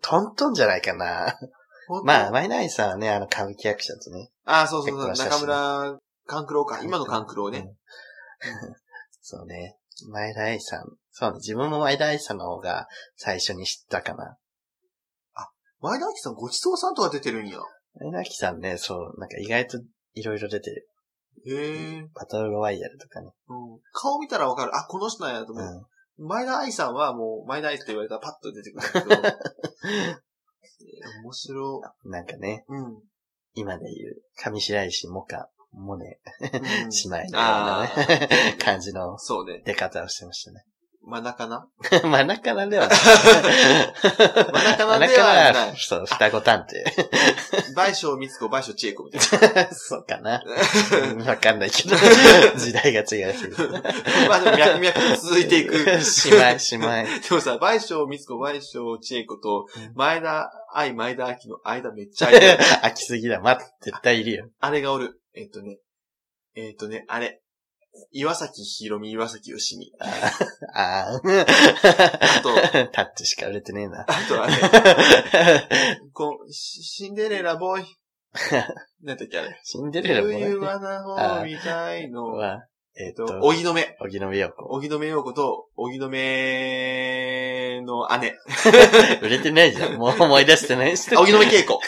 [0.02, 1.34] トントンじゃないかな。
[2.04, 4.30] まあ、マイナイさんはね、あの、歌舞伎役者とね。
[4.44, 5.14] あ、そうそうそう。
[5.14, 6.82] 中村勘九郎か。
[6.84, 7.60] 今の勘九郎ね。
[7.60, 7.76] うん
[9.22, 9.78] そうね。
[10.10, 10.98] 前田愛さん。
[11.12, 11.36] そうね。
[11.38, 14.38] 自分も前田愛さんの方が最初に知ったかな。
[15.82, 17.60] 前田愛さんごちそうさんとか出てるんや。
[17.96, 19.80] 前田愛さんね、そう、なんか意外と
[20.16, 20.90] いろいろ出てる。
[21.46, 22.08] へえ。
[22.14, 23.32] バトルロワイヤルとかね。
[23.48, 23.80] うん。
[23.94, 24.76] 顔見たらわかる。
[24.76, 25.66] あ、この人なんやとう思う。
[25.66, 25.86] ん。
[26.20, 29.38] 前田愛さんはもう、前田愛って言われたらパッと出てくるんだけど。
[29.96, 30.12] え
[31.20, 31.82] ー面白。
[32.06, 33.02] なんかね、うん。
[33.54, 39.62] 今で言う、上白石萌歌、モネ、うん 姉妹のようあなね、 感じのそうね。
[39.66, 40.64] 出方をしてましたね。
[41.10, 41.68] 真ん中な？
[42.04, 42.98] 真ん中なんではない。
[42.98, 45.22] 真ん中なんではない真ん中
[45.70, 47.74] はそう、双子探偵。
[47.76, 49.22] 倍賞光子、倍賞千恵子みたい
[49.74, 50.42] そうかな。
[51.12, 51.96] う んわかんないけど、
[52.58, 53.50] 時代が違うし。
[53.72, 53.82] な。
[54.28, 55.74] まあでも脈々と続いていく。
[55.74, 55.98] 姉妹、
[56.72, 57.28] 姉妹。
[57.30, 62.58] でもさ、倍賞光子、倍賞千恵子とうん、前田愛、前田秋の間めっちゃ空いてる。
[62.84, 63.40] 飽きすぎだ。
[63.42, 64.50] 待って、絶対いるよ。
[64.60, 65.20] あれがおる。
[65.36, 65.78] えっとね。
[66.56, 67.42] えっとね、あれ。
[68.12, 69.92] 岩崎宏美、岩崎よしみ。
[70.00, 70.06] あ
[70.74, 71.16] あ。
[71.16, 71.20] あ
[72.42, 72.56] と、
[72.92, 74.02] タッチしか売れてねえな。
[74.02, 74.54] あとあれ。
[76.14, 77.86] こう、シシンデレラボーイ。
[79.04, 79.60] なんだっけあれ。
[79.64, 82.34] シンデレラもね冬はな方みたいの。
[82.34, 83.96] は、えっえっと、と、荻野目。
[84.02, 84.66] 荻野目洋子。
[84.66, 88.36] 荻野目洋子と、荻野目の姉。
[89.22, 89.94] 売れてないじゃん。
[89.94, 91.16] もう思い出してないし。
[91.16, 91.80] あ荻野目恵子。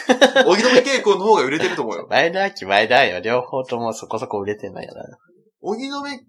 [0.46, 2.06] 荻野目恵子の方が売れてると思うよ。
[2.08, 5.02] 前田秋、前田愛は両方ともそこそこ売れてないよな。
[5.62, 6.20] 荻野目、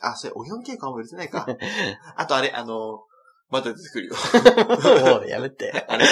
[0.00, 1.46] あ、それ、荻野目恵子はあんま売れてないか。
[2.16, 3.04] あとあれ、あの、
[3.48, 4.14] まだ出てくるよ。
[5.18, 5.84] もうやめて。
[5.88, 6.06] あれ、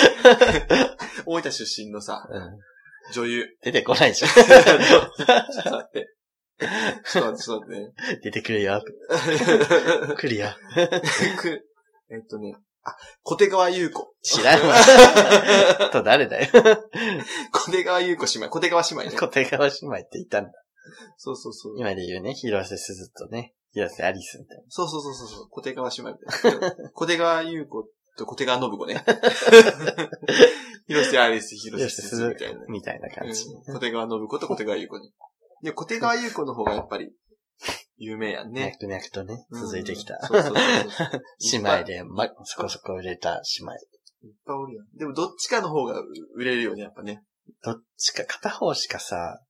[1.27, 2.59] 大分出身のさ、うん
[3.13, 3.47] 女優。
[3.63, 4.31] 出てこないじゃん。
[4.31, 6.09] ちょっと待って。
[7.05, 8.21] ちょっと待って、ちょっと待って。
[8.23, 8.81] 出てくるよ。
[10.17, 10.49] 来るよ。
[11.37, 11.67] く
[12.11, 14.13] えっとね、あ、小手川優子。
[14.23, 14.75] 知らんわ。
[15.91, 16.49] と誰だよ。
[17.53, 18.51] 小手川優子姉妹。
[18.51, 19.11] 小手川姉妹ね。
[19.17, 20.53] 小手川姉妹って言ったんだ。
[21.17, 21.75] そうそうそう。
[21.79, 24.65] 今で言うね、広瀬すずとね、広瀬アリスみたいな。
[24.69, 25.49] そうそうそうそうそう。
[25.51, 26.77] 小手川姉妹みたいな。
[26.93, 29.05] 小手川優子と小手川信子ね。
[30.87, 32.67] 広瀬アリス、広瀬すずずみたいな。
[32.67, 33.45] みたいな感じ。
[33.45, 35.11] うん小手川信子と小手川優子ね。
[35.63, 37.13] いや、小手川優子の方がやっぱり、
[37.97, 38.77] 有名やんね。
[38.81, 40.27] 脈々とね、続いてきたうん。
[40.27, 41.23] そうそうそうそう。
[41.53, 43.73] 姉妹で、ま、そこそこ売れた姉妹。
[44.25, 44.87] いっぱいおるやん。
[44.97, 46.01] でもどっちかの方が
[46.35, 47.23] 売れるよね、やっぱね。
[47.63, 49.41] どっちか、片方しかさ、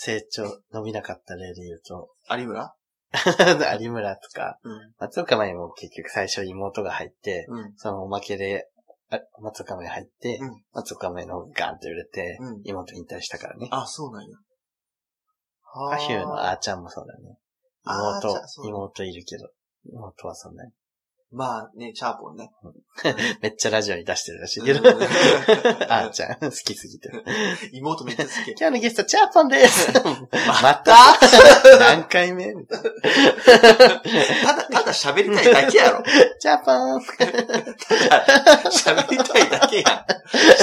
[0.00, 2.72] 成長、伸びなかった例で言うと、有村？
[3.80, 4.94] 有村とか、うん。
[4.98, 7.72] 松岡茉優も結局最初妹が入って、うん。
[7.76, 8.70] そのおまけで、
[9.10, 13.68] あ松岡茉優入って、うん松岡茉優のガンって売れて、うん妹引退したからね。
[13.72, 14.36] あ、そうなんや。
[15.90, 17.36] パフューのあーちゃんもそうだね。
[17.84, 19.48] 妹妹いるけど、
[19.84, 20.72] 妹はそんなに。
[21.30, 22.50] まあね、チャーポンね。
[23.42, 24.80] めっちゃラジオに出してるらしいけど。
[24.80, 24.86] うん
[25.88, 27.10] あーちゃん、好きすぎて。
[27.72, 28.34] 妹めっちゃ好き。
[28.58, 29.92] 今日のゲスト、チャーポンです
[30.62, 31.18] また？
[31.78, 32.54] 何回目？
[32.54, 32.88] みただ、た
[34.82, 36.02] だ喋りたいだけやろ。
[36.40, 37.50] チャーポン喋
[39.10, 39.84] りたいだけやん。
[39.84, 39.90] チ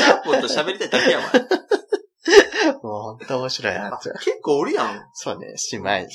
[0.01, 1.21] ャーポンと喋りたいだけやん。
[2.81, 3.99] もう本当面白いな。
[4.01, 5.07] 結構おるやん。
[5.13, 6.07] そうね、姉妹、姉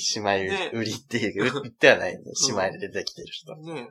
[0.49, 2.23] ね妹売りっていう、売ってはないね。
[2.47, 3.55] 姉妹で出てきてる人。
[3.55, 3.87] ね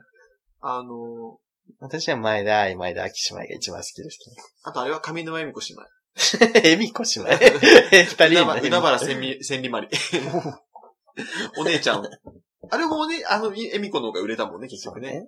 [0.61, 1.37] あの
[1.79, 4.19] 私は前田愛、前田秋姉妹が一番好きです
[4.63, 5.81] あとあれは上沼恵美子姉妹。
[6.15, 6.67] けど。
[6.67, 7.31] えみこ姉妹？
[8.05, 9.87] 二人海の原海原千里千里まり。
[11.57, 12.05] お姉ちゃん。
[12.69, 15.27] あれもおね、あの、恵美子の方が売れたもんね、結局ね。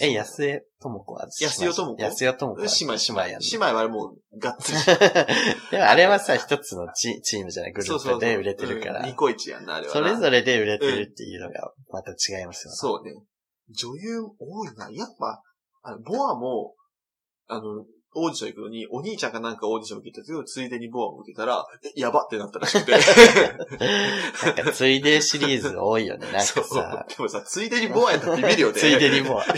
[0.00, 2.02] え、安江智子は安代智子？
[2.02, 2.66] 安代智子は。
[2.66, 3.20] 姉妹、姉妹。
[3.28, 4.78] やんの姉妹はもう、がっつり。
[5.70, 8.18] でもあれはさ、一つのチチームじゃない、グルそうそうそう。
[8.18, 9.14] ープで売れてるからうんニ。
[9.14, 10.00] コイチやんな、あれはな。
[10.00, 12.76] それぞれで売れてるっていうのが、また違いますよね。
[12.76, 13.14] そうね。
[13.68, 14.90] 女優多いな。
[14.90, 15.42] やっぱ、
[15.82, 16.74] あの、ボアも、
[17.48, 22.92] あの、オーディション行くのに、お兄ちゃんがなんかオーディション受けたけど、ついでにボアも受けたら、えやばってなったらしくて。
[22.92, 23.00] なん
[24.66, 26.26] か、ついでシリーズ多いよね。
[26.26, 27.06] なんか そうさ、。
[27.08, 28.74] でもさ、ついでにボアやったらビビるよね。
[28.80, 29.44] ついでにもう、っ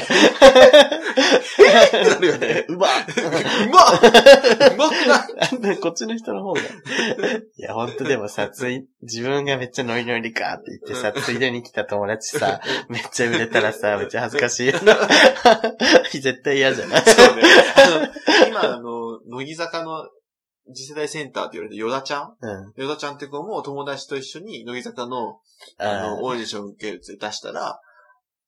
[1.90, 2.64] てなるよね。
[2.68, 4.00] うまっうまっ
[4.72, 5.78] うまくない？
[5.78, 6.60] こっちの人の方が。
[6.60, 6.64] い
[7.58, 14.96] や、ほんとでもさ、つい、自分がめっちゃノリノリかって言ってさ、ついでに来た友達さ、めっちゃ売れたらさ、めっちゃ恥ずかしいよな。
[16.26, 17.02] 絶対嫌じゃない？
[17.04, 17.42] そうね。
[18.48, 20.08] 今、あの、乃木坂の
[20.74, 22.36] 次世代センターって言われて、ヨダちゃん？
[22.40, 22.72] うん。
[22.76, 25.40] ヨダちゃんって子も友達と一緒に乃木坂の、
[25.78, 27.80] ああの、オーディション受けるって出したら、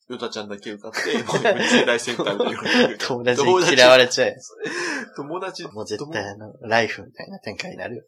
[0.08, 2.98] ヨダちゃんだけ受かって、もう次世代センターって言われてる。
[3.06, 4.34] 友達に嫌われちゃうよ。
[5.16, 8.04] 友達、もう絶対あの、ライフみたいな展開になるよ。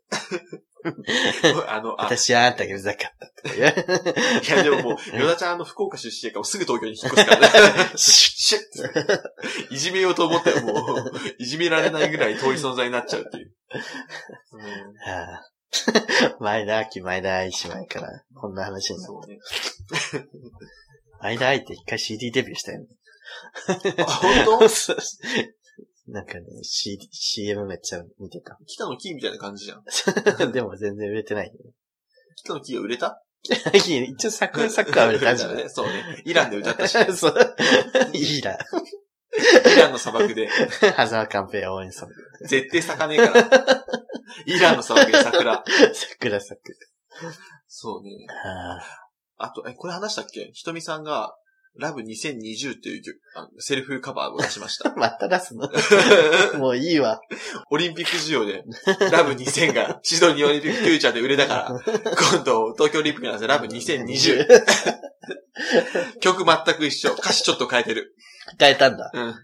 [1.68, 4.44] あの、あ、私はあんたがうざかったとか言う。
[4.44, 7.90] いやでももう、ヨダちゃんあの福岡出身やからすぐ東京に引っ越すからね。
[7.96, 13.52] シュッいじめようと思ったらもう、いじめられないぐらい遠い存在になっちゃうっていう。
[14.52, 15.50] うんはあ
[16.40, 19.12] 前田秋、前田愛姉妹から、こんな話になる。
[19.12, 19.38] そうね。
[21.22, 22.86] 前田愛って一回 CD デビューしたよね。
[23.98, 24.66] あ、本当？
[26.12, 29.84] なんかね、C、CM めっちゃ見て北野キーみたいな感じじゃん。
[30.36, 30.46] た。
[30.50, 31.52] でも全然売れてないよ
[32.36, 33.22] 北野キーが売れた？
[33.72, 34.04] ね。
[34.04, 35.56] 一応サクサクは売れたんじゃない？
[35.64, 35.68] ね。
[35.68, 36.22] そうね。
[36.24, 37.56] イランで歌ったし、そう。
[38.12, 38.52] いいな。
[38.52, 42.14] イランの砂漠で、ハザーカンペ応援ソング。
[42.48, 43.84] 絶対咲かねえから。
[44.46, 45.62] イランの砂漠で桜。
[45.94, 46.76] 桜咲く。
[47.68, 48.26] そうね。
[49.40, 50.50] ああと、え、これ話したっけ？
[50.52, 51.34] ひとみさんが、
[51.78, 54.94] ラブ2020っていう曲あのセルフカバーを出しましたー。
[54.98, 55.68] また出すの？
[56.58, 57.20] もういいわ。
[57.70, 58.64] オリンピック需要で、
[59.12, 61.80] ラブ2000がシドニーオリンピックフューチャーで売れたから、
[62.34, 64.46] 今度東京オリンピックなんですよ、ラブ2020。
[66.20, 67.12] 曲全く一緒。
[67.14, 68.14] 歌詞ちょっと変えてる。
[68.58, 69.10] 変えたんだ。
[69.14, 69.34] うん。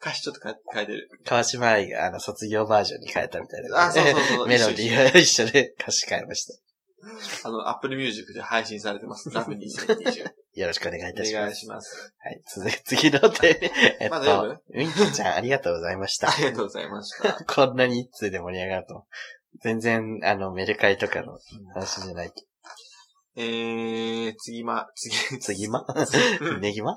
[0.00, 1.08] 歌詞ちょっと変え変えてる。
[1.24, 3.86] 川島愛があの卒業バージョンに変えたみたいな。
[3.86, 6.54] あそうそうそうメロディーが一緒で歌詞変えました。
[7.44, 9.30] あの、アップルミュージックで配信されてます。
[9.30, 10.32] ラブ2020。
[10.54, 11.60] よろしくお願いいたしお願います。
[11.60, 12.14] します。
[12.18, 13.72] はい、続き、 次の手。
[14.00, 16.34] えっまだ読と、ウィンキーちゃんありがとうございましたあ。
[16.38, 17.44] りがとうございました。
[17.46, 19.06] こんなに一通で盛り上がると。
[19.62, 21.38] 全然、あの、メルカリとかの
[21.74, 22.32] 話じゃない。
[23.36, 25.86] えー、次ま、次、次ま？
[26.60, 26.96] ネギま？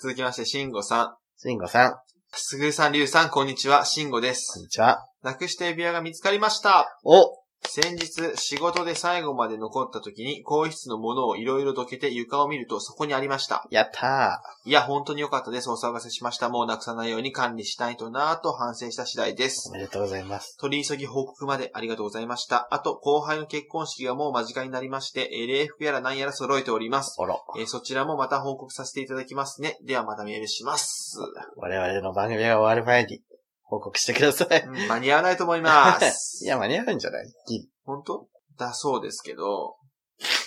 [0.00, 1.16] 続きまして、しんごさん。
[1.40, 1.94] シンゴさん、
[2.32, 4.58] すぐるさん、りゅうさん、こんにちは、しんごでこんす。
[4.58, 5.06] にちは。
[5.22, 6.98] なくした指輪が見つかりました。
[7.04, 7.38] お
[7.70, 13.66] 先日、仕事で最後まで残った時に、更衣室のものをいろいろどけて床を見るとそこにありました。
[13.70, 15.70] やったいや、本当に良かったです。
[15.70, 16.48] お騒がせしました。
[16.48, 19.72] もうなくさないように管理したいとなぁと反省した次第でーすお。
[19.72, 20.56] めでとうございます。
[20.58, 22.68] 取り急ぎ報告までありがとうございました。
[22.70, 27.20] あと、後輩の結婚式がもう間近になりまして、えー礼服やら何やら揃えております。
[27.20, 27.44] おろ。
[27.58, 29.76] えーそちらもまた報告させていただきますね。
[29.84, 31.18] ではまたメールします。
[31.56, 33.20] 我々の番組が終わる前に
[33.68, 34.60] 報告してください。
[34.62, 36.40] うん間に合わないと思います。
[36.44, 37.26] いや、間に合うんじゃない？
[37.48, 38.26] ギリ本当？
[38.58, 39.76] だそうですけど、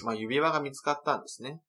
[0.03, 1.61] まあ、指輪が見つかったんですね。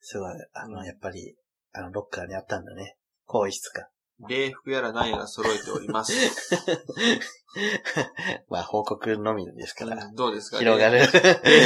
[0.00, 0.32] すごい。
[0.54, 1.36] あの、やっぱり、
[1.72, 2.96] あの、ロッカーにあったんだね。
[3.26, 3.88] 更衣室か。
[4.28, 6.12] 礼服やら何やら揃えております。
[8.48, 10.04] まあ、報告のみですから。
[10.04, 10.58] うんどうですか？
[10.58, 10.98] 広がる。
[11.00, 11.06] 礼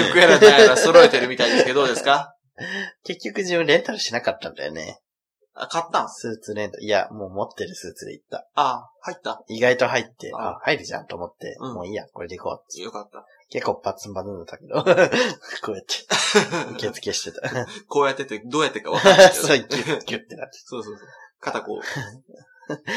[0.08, 2.34] 服やら何やら揃えてるみたいですけど、どうですか？
[3.04, 5.00] 結局自分レンタルしなかったんだよね。
[5.56, 6.08] あ、買ったん？
[6.08, 6.84] すスーツレンタル。
[6.84, 8.48] いや、もう持ってるスーツで行った。
[8.54, 9.42] あ、入った？
[9.48, 12.82] 意外と入って、ああ、入るじゃんと思って、うんもういいや、これで行こうって。
[12.82, 13.24] よかった。
[13.50, 14.82] 結構パツンパツンだったけど、
[15.62, 15.94] こうやって、
[16.72, 17.48] 受付してた。
[17.88, 19.42] こうやってて、どうやってか分かんないけど。
[19.46, 20.58] そう、ギュッ、ギュッてなって。
[20.64, 21.08] そうそうそう。
[21.40, 21.80] 肩こう、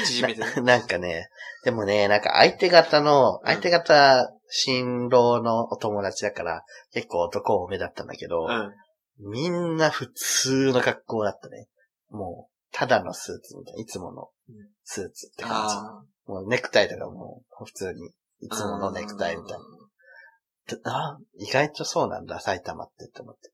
[0.05, 0.53] 縮めてね。
[0.55, 1.29] ななんかね、
[1.63, 6.63] でもね、なんか相手方の、うん相手方、新郎のお友達だから、
[6.93, 8.73] 結構男多めだったんだけど、うん。
[9.19, 11.67] みんな普通の格好だったね。
[12.09, 15.75] もう、ただのスーツみたいな、いつものうんスーツって感じ。
[15.75, 18.13] あもうネクタイとかも普通に、い
[18.51, 18.55] あ。
[18.55, 20.91] つものネクタイみたいな。
[20.91, 21.15] な。
[21.15, 23.51] あ、意外とそうなんだ、埼玉ってって思って。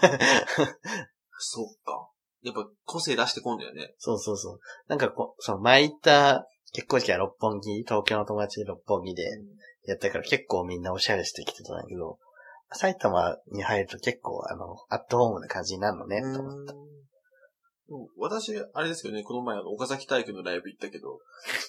[1.38, 2.10] そっか。
[2.40, 3.94] やっぱ個性出してこんだよね。
[3.98, 4.60] そうそうそう。
[4.86, 9.28] なんかこう、その前行った結婚式は六本木、東京の友達で六本木で
[9.84, 12.18] やったから結構みんなおしゃれしてきてたんだけど、
[12.72, 16.74] 埼玉に入ると結構あの、アットホームな感じになるのね、と思った。
[18.16, 21.20] 私、あれですけどね、この前あの、岡崎体育のライブ行ったけど、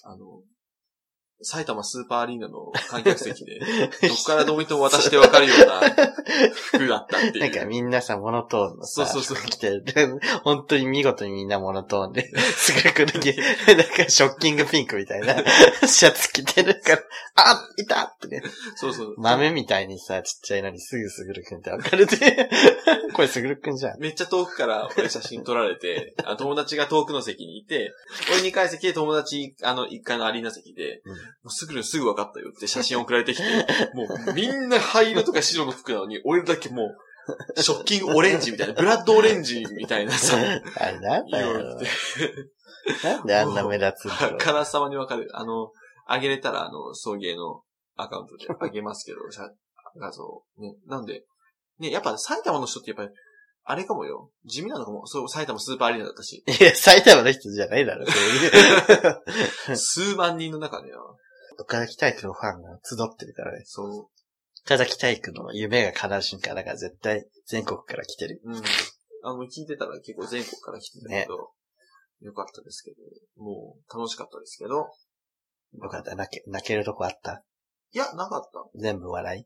[0.04, 0.42] あの、
[1.42, 5.80] 埼玉スーパーアリーナの観客席で、どこからどう見ても渡してわかるような
[6.52, 7.40] 服だったっていう。
[7.40, 9.84] なんかみんなさ、モノトーンのさ、そうそうそう 服着てる。
[10.44, 15.36] 本当に見事にみんなモノトーンで、 すぐくだけ、なんかショッキングピンクみたいな
[15.88, 17.04] シャツ着てるから、
[17.36, 18.44] あいたってね。
[18.76, 19.16] そうそう。
[19.18, 22.50] 豆みたいにさ、ちっちゃいのにすぐすぐるくんってわかるで。
[23.14, 24.00] これすぐるくんじゃん。
[24.00, 27.94] めっちゃ遠くから俺写真撮られて、あ友達が遠くの席にいて、
[28.34, 33.44] 俺2階席で友達、あの、1階のアリーナ席で、うんもう すぐるすぐ分かったよって写真送られてきて、
[33.94, 36.92] もうみんな灰色とか白の服なのに、俺だけも
[37.56, 40.38] う、ショッキングオレンジみたいな、ブラッドオレンジみたいなさ、
[40.78, 41.78] あれなんだよ
[43.04, 44.38] なんであんな目立つんだろう。
[44.38, 45.30] からさまにわかる。
[45.34, 45.72] あの、
[46.08, 47.62] あげれたら、あの、送迎の
[47.96, 49.44] アカウントであげますけど、写
[49.98, 50.44] 画像。
[50.58, 50.76] ね。
[50.88, 51.26] なんで、
[51.80, 53.10] ね、やっぱ埼玉の人ってやっぱり、
[53.64, 54.32] あれかもよ。
[54.45, 55.05] 地味なのかも。
[55.05, 56.43] そう、埼玉スーパーアリーナだったし。
[56.47, 59.78] いや、埼玉の人じゃないだろ、 そういう。
[59.78, 61.16] 数万人の中では、
[61.60, 63.64] 岡崎体育のファンが集ってるからね。
[63.66, 64.10] そ
[64.66, 68.41] 岡崎体育の夢が叶う瞬間だから絶対全国から来てる。
[68.43, 68.64] う、うん。
[69.24, 71.51] あの、聞いてたら結構全国から来てたけど、
[72.22, 72.97] よかったですけど、
[73.43, 76.16] もう楽しかったですけど、よかった。
[76.16, 77.43] 泣け、泣けるとこあった？
[77.91, 78.80] いや、なかった。
[78.80, 79.45] 全部笑い？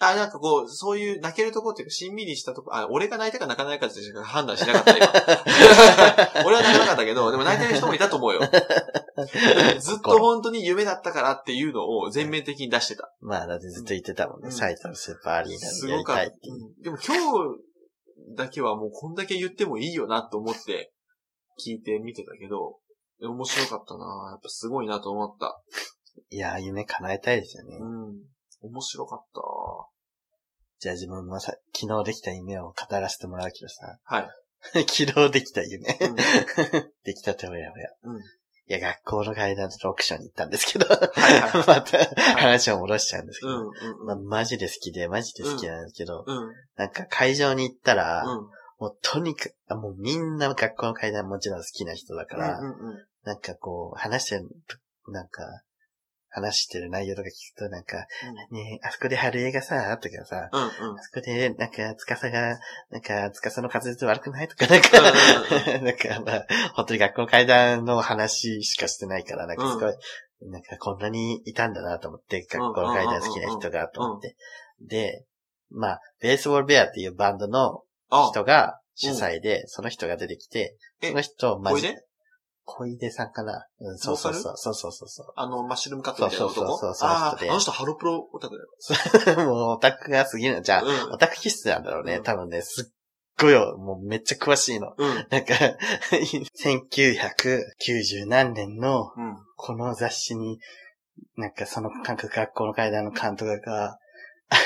[0.00, 5.06] あ、なんかこう、そういう泣けるとこっていうか、しんみりしたとこ、あ、俺が泣いたか泣かないかってしか判断しなかった、今。
[6.46, 8.40] 俺は泣かなかったけど、でも泣いてる人もいたと思うよ。
[9.80, 13.12] ずっと本当に夢だったからっていうのを全面的に出してた。
[13.20, 14.46] まあ、だってずっと言ってたもんね。
[14.46, 16.22] うん埼玉スーパーアリーナでやすごかった。
[16.24, 17.16] うんでも今
[17.54, 17.68] 日
[18.36, 20.92] だけはもうこんだけ言ってもいいよなと思って
[21.64, 22.78] 聞いて見てたけど、
[23.20, 25.60] 面白かったなやっぱすごいなと思った。
[26.30, 27.78] いやー、夢叶えたいですよね。
[27.80, 28.37] うん。
[28.60, 29.40] 面白かった。
[30.80, 33.98] じゃあ自分もさ、昨日できた夢を語らせてもらうけどさ。
[34.04, 34.28] はい。
[34.86, 35.98] 昨日できた夢。
[36.00, 36.16] うん
[37.04, 37.88] できたておやおや。
[38.04, 38.20] うん
[38.70, 40.84] いや、学校の階段と読書に行ったんですけど。
[40.86, 42.04] はいはい また
[42.36, 43.52] 話を戻しちゃうんですけど。
[43.52, 48.50] うん、うん、まあ、マジで好きで、マジで好きなんですけど、うん、なんか会場に行ったら、うん。
[48.78, 54.48] もうとにかく、あもうみんな学校の階段もちろん好きな人だから、うんうんうんなんかこう、話してる、
[55.08, 55.42] なんか、
[56.40, 58.06] 話してる内容とか聞くと、なんか、
[58.50, 60.98] ねえあそこで春江がさ、とかさ、うんうん。
[60.98, 62.58] あそこで、なんか、つかさが、
[62.90, 64.88] なんか、つかさの滑舌悪くないとか、なんか、
[65.78, 65.84] うん。
[65.84, 69.94] なんか、まあ、本当に学校の階段の話しかしてないから、なんかすごい、
[70.50, 74.36] なんかこんなにいたんだなと思って、学校の階段好きな人が、と思って。
[74.80, 75.24] で、
[75.70, 81.94] まあ、ベースボールベアっていうバンドのあ、人が主催で、その人が出てきて、えその人、マジ
[82.68, 83.66] 小出さんかな？
[83.80, 85.26] うん、そうそうそう、そうそうそうそう。
[85.34, 88.62] あの、マッシュルームカットみたいな男そうそうそうそうああ、あの人ハロプロオタクだ
[89.34, 89.46] よ。
[89.48, 90.62] もうオタクが過ぎるの。
[90.62, 92.16] じゃあ、うんオタク気質なんだろうね。
[92.16, 92.94] うん多分ね、すっ
[93.40, 94.92] ごいよ、もうめっちゃ詳しいの。
[94.98, 95.26] うん。
[95.30, 95.54] なんか、
[96.10, 99.36] 1990何年のうん。
[99.56, 100.58] この雑誌に、
[101.36, 103.98] なんかその感覚学校の階段の監督が、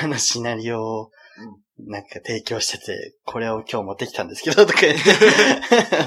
[0.01, 1.11] あのシナリオを、
[1.79, 5.01] なんか提供してて、これを今日持ってきたんですけど、とか言って、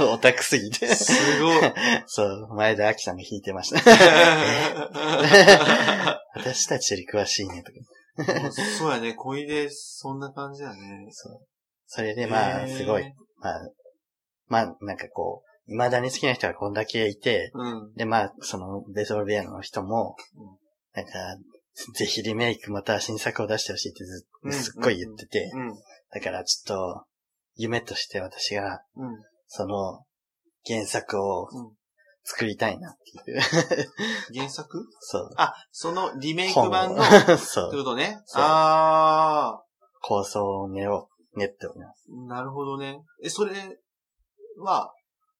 [0.04, 0.86] オタクすぎて。
[0.94, 1.56] すごい。
[2.06, 3.80] そう、前田明さんが弾いてました。
[6.36, 7.78] 私たちより詳しいね、とか。
[8.52, 11.08] そうやね、恋で、そんな感じだね。
[11.10, 11.40] そう。
[11.86, 13.12] それでまあ、すごい、。
[13.40, 13.54] まあ、
[14.48, 17.92] まあ、なんかこう、未だに好きな人がこんだけいて、うん。
[17.94, 20.44] でまあ、その、ベースボールベアの人もうん、
[20.94, 21.12] なんか、
[21.94, 25.74] ぜひリメイクまた新作を出してほしいってずうんすっごい言ってて、うん。
[26.12, 27.04] だからちょっと、
[27.56, 29.16] 夢として私が、うん。
[29.46, 30.04] その、
[30.66, 31.76] 原作をうん
[32.28, 32.94] 作りたいなっ
[33.24, 33.40] ていう、
[34.34, 34.84] 原作？
[34.98, 35.30] そう。
[35.36, 37.70] あ、そのリメイク版の、って そう。
[37.70, 38.20] ことね。
[38.26, 39.62] そうあ
[40.02, 42.06] 構想を練を練っております。
[42.10, 43.00] ー、なるほどね。
[43.22, 43.52] え、それ
[44.58, 44.92] は、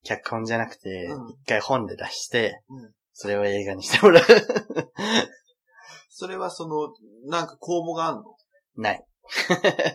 [0.05, 4.25] 脚本じゃなくて、うん一回本で出して、うんそれを映画にしてもらう。
[6.11, 6.95] それはその、
[7.31, 8.37] なんか公募があんの？
[8.77, 9.05] ない。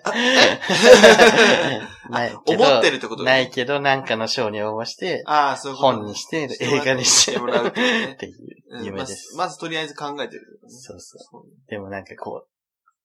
[0.04, 0.12] あ
[2.10, 2.36] ない。
[2.46, 7.86] 思ってるってことないけど、なんかの賞に応募して、ああ、そう本にして、映画にしてもらうってい
[8.30, 8.36] う
[8.84, 9.36] 夢です。
[9.38, 10.70] まずまずとりあえず考えてるね。
[10.70, 11.20] そうそう。
[11.20, 12.50] そうねでもなんかこう、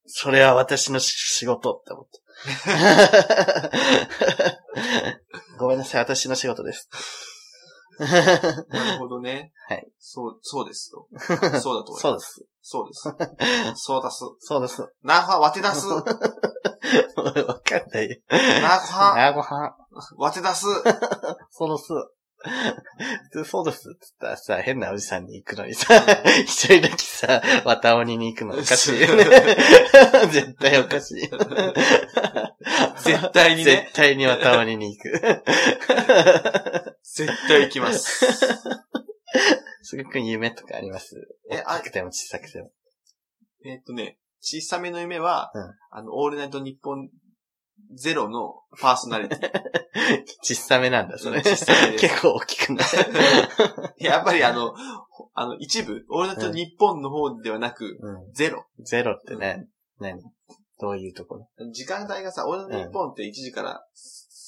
[0.07, 2.21] それは私の仕事って思って。
[5.59, 6.89] ごめんなさい、私の仕事です。
[8.69, 9.53] なるほどね。
[9.69, 9.89] はい。
[9.99, 11.09] そう、そうですと。
[11.19, 12.03] そうだと思います。
[12.03, 12.47] そうです。
[12.63, 13.03] そうです。
[13.77, 14.25] そうだす。
[14.41, 14.89] そうです。
[15.03, 15.87] なはわてだす。
[15.87, 18.17] なわかんないよ。
[18.29, 19.75] はなごはん。
[20.17, 20.67] わてだす。
[21.51, 22.17] そうです。
[23.45, 25.95] そうですって言ったらさ、変なおじさんに行くのにさ、
[26.45, 29.25] 一人だけさ、綿鬼に行くのおかしいよね。
[30.31, 31.39] 絶対おかしいよ。
[33.05, 35.11] 絶対にね絶対に綿鬼に行く。
[37.03, 38.27] 絶対行きます。
[39.83, 41.15] すごく夢とかあります？
[41.51, 42.71] えあくても小さくても。
[43.65, 47.09] えっとね、小さめの夢は、うんあの、オールナイトニッポン
[47.95, 49.51] ゼロのパーソナリティ。
[50.43, 51.39] 小さめなんだ、それ。
[51.39, 52.83] うん小さめ結構大きくな
[53.99, 54.05] い？
[54.05, 54.75] やっぱりあの、
[55.35, 58.33] あの、一部、オールナイトニッポンの方ではなく、うん。
[58.33, 58.67] ゼロ。
[58.81, 59.67] ゼロってね、
[60.01, 60.21] 何？
[60.81, 61.73] どういうところ？
[61.73, 63.81] 時間帯がさ、オールナイトニッポンって1時から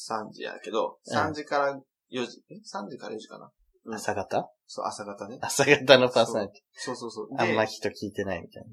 [0.09, 1.74] 3時やけど、うん3時から
[2.12, 3.51] 4時、え ?3 時から4時かな？
[3.87, 4.51] うん朝方？
[4.66, 5.39] そう、朝方ね。
[5.41, 7.35] 朝方のパーソナリテそうそうそう。
[7.35, 7.41] ィ。
[7.41, 8.64] あんまで、人聞いてないみたい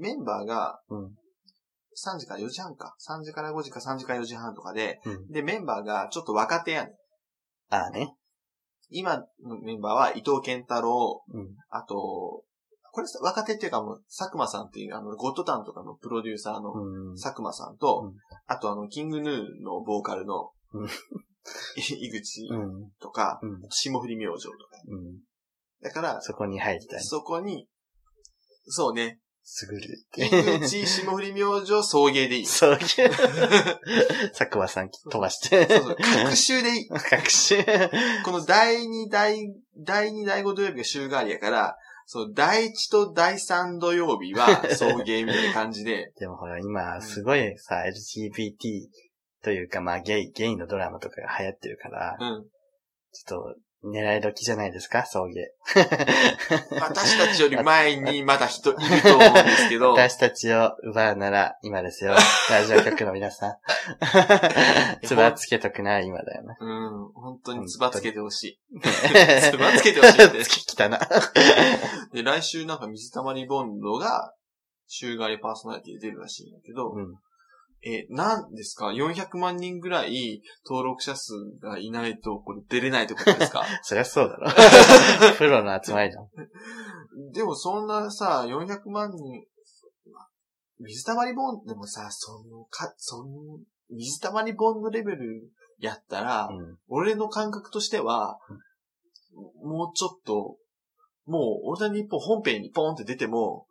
[0.00, 0.96] メンバーがな。
[0.96, 1.04] うん。
[1.06, 2.96] 3時から4時半か。
[3.06, 5.28] 3時から5時か3時から4時半とかで、うん。
[5.28, 6.94] で、メンバーがちょっと若手やねん。
[7.74, 8.14] ああね。
[8.88, 11.54] 今のメンバーは伊藤健太郎、うん。
[11.68, 12.44] あと、
[12.94, 17.16] これさ若手っていうかもう、佐久間さんっていう、あの、ゴッドタンとかのプロデューサーのうん。
[17.16, 18.14] 佐久間さんと、うん
[18.46, 20.88] あとあの、キングヌーのボーカルの、う ん
[21.76, 22.90] 井口うん。
[23.00, 23.60] とか、うん。
[23.70, 24.56] 霜降り明星とか。
[24.86, 25.18] うん。
[25.82, 27.00] だから、そこに入りたい。
[27.00, 27.66] そこに、
[28.66, 32.46] そうね、すぐる井口、霜降り明星、送迎でいい。
[32.46, 32.78] そそういう。
[34.32, 35.66] 佐久間さん飛ばして。
[35.66, 36.88] うそう、各週でいい。
[36.88, 37.62] 学習。
[38.24, 41.76] この第2、第、第2、第5土曜日が週替わりやから、
[42.06, 44.46] そう、第1と第3土曜日は
[44.76, 48.88] 送迎みたいな感じで、でもほら、今、すごいさ、LGBT
[49.42, 52.44] というか、まあ、ゲイ、ゲイのドラマとかが流行ってるから、うん。
[53.12, 55.34] ちょっと、狙い時じゃないですか、送迎。
[56.80, 62.14] 私たちより前にまだ人いると思うんですけど、 私たちを奪うなら今ですよ。
[62.50, 63.56] ラジオ局の皆さん。
[65.04, 66.56] つばつけとくなら今だよな。
[66.58, 68.80] うん、本当につばつけてほしい。
[68.80, 70.44] つばつけてほしいって。
[70.44, 70.98] つきたな。
[72.12, 74.32] で、来週なんか水溜りボンドが
[74.86, 77.14] 週替わりパーソナリティで出るらしいんだけど、うん。
[77.86, 83.62] え、なんですか ?400 万人ぐらい登録者数がいないと、これ出れないってことですか？
[83.82, 84.50] そりゃそうだろ。
[85.36, 87.32] プロの集まりだもん。
[87.32, 89.44] でもそんなさ、400万人、
[90.80, 93.58] 水溜りボンドでもさ、その、か、その、
[93.90, 96.78] 水溜りボンドレベルやったら、うん。
[96.88, 98.38] 俺の感覚としては、
[99.62, 100.56] もうちょっと、
[101.26, 103.66] もう、俺の日本本編にポンって出ても、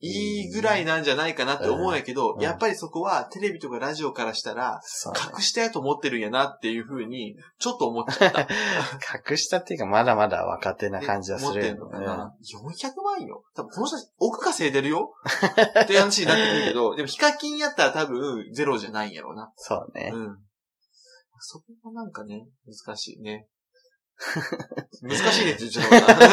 [0.00, 4.80] いいぐらいなんじゃないかなって思うんやけど、うんやっぱりそこはテレビとかラジオからしたら、
[5.34, 8.42] 隠したやと思ってるんやなっていうふうに、ちょっと思っちゃった。
[9.30, 15.14] 隠したっていうか、まだまだ若手な感じはするよ思ってんのかな、?400 万よ多分この人たち億稼いでるよ？
[15.82, 19.52] って話になってくるけど、でもヒカキンやったら多分ゼロじゃないんやろうな。
[19.56, 20.12] そうね。
[20.14, 20.38] うん。
[21.40, 23.48] そこがなんかね、難しいね。
[25.02, 26.28] 難しいねって言っちゃったかな。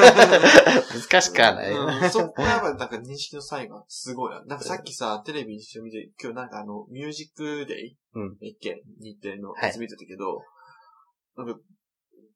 [1.09, 1.71] 難しくはない。
[1.71, 4.43] うん、そこはやっぱなんか認識の差異がすごいな。
[4.45, 10.41] なんかさっきさ、テレビ一緒に見て、今日なんかあの、ミュージックデイうん一件、日程のはいやつ見てたけど、
[11.37, 11.59] なんか、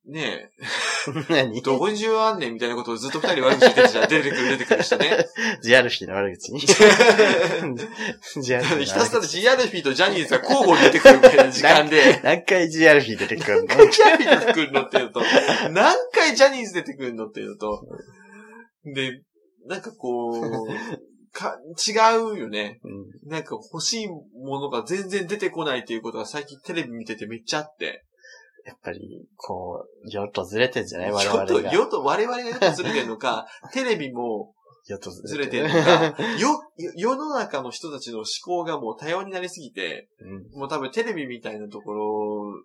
[0.06, 0.50] ね
[1.30, 1.58] 何？
[1.58, 4.10] え、どこに需要あんねんみたいなことをずっと二人悪口言ってるじゃん。
[4.10, 5.26] 出てくる出てくる人ね。
[5.62, 6.60] ジアルフィーの悪口に。
[8.42, 9.22] ジアルフィーの悪口ひたすら
[9.58, 13.68] GRP とジャニーズが交互に出てくるみたいな時間で、何回ジアルフィー出てくるの？
[13.68, 15.22] 何回ジャニーズ出てくるのっていうのと、
[15.72, 17.88] 何回ジャニーズ出てくるのっていうのと、
[18.86, 19.22] で、
[19.68, 20.68] なんかこう、
[21.32, 22.80] か、違うよね。
[22.84, 28.06] うんなんか欲しいものが全然出てこないっていうことが最近テレビ見ててめっちゃあって。
[28.70, 31.12] やっぱり、こう、世とずれてんじゃない？
[31.12, 31.74] 我世と、々が。
[31.74, 34.54] 世と、我々が世とずれてるのか、 テレビも
[34.86, 35.68] 世とずれてる。
[35.68, 36.06] のか、
[36.38, 40.60] よ、よ世の中の人たちの思考がもう多様になりすぎて、うん。
[40.60, 42.64] もう多分テレビみたいなところ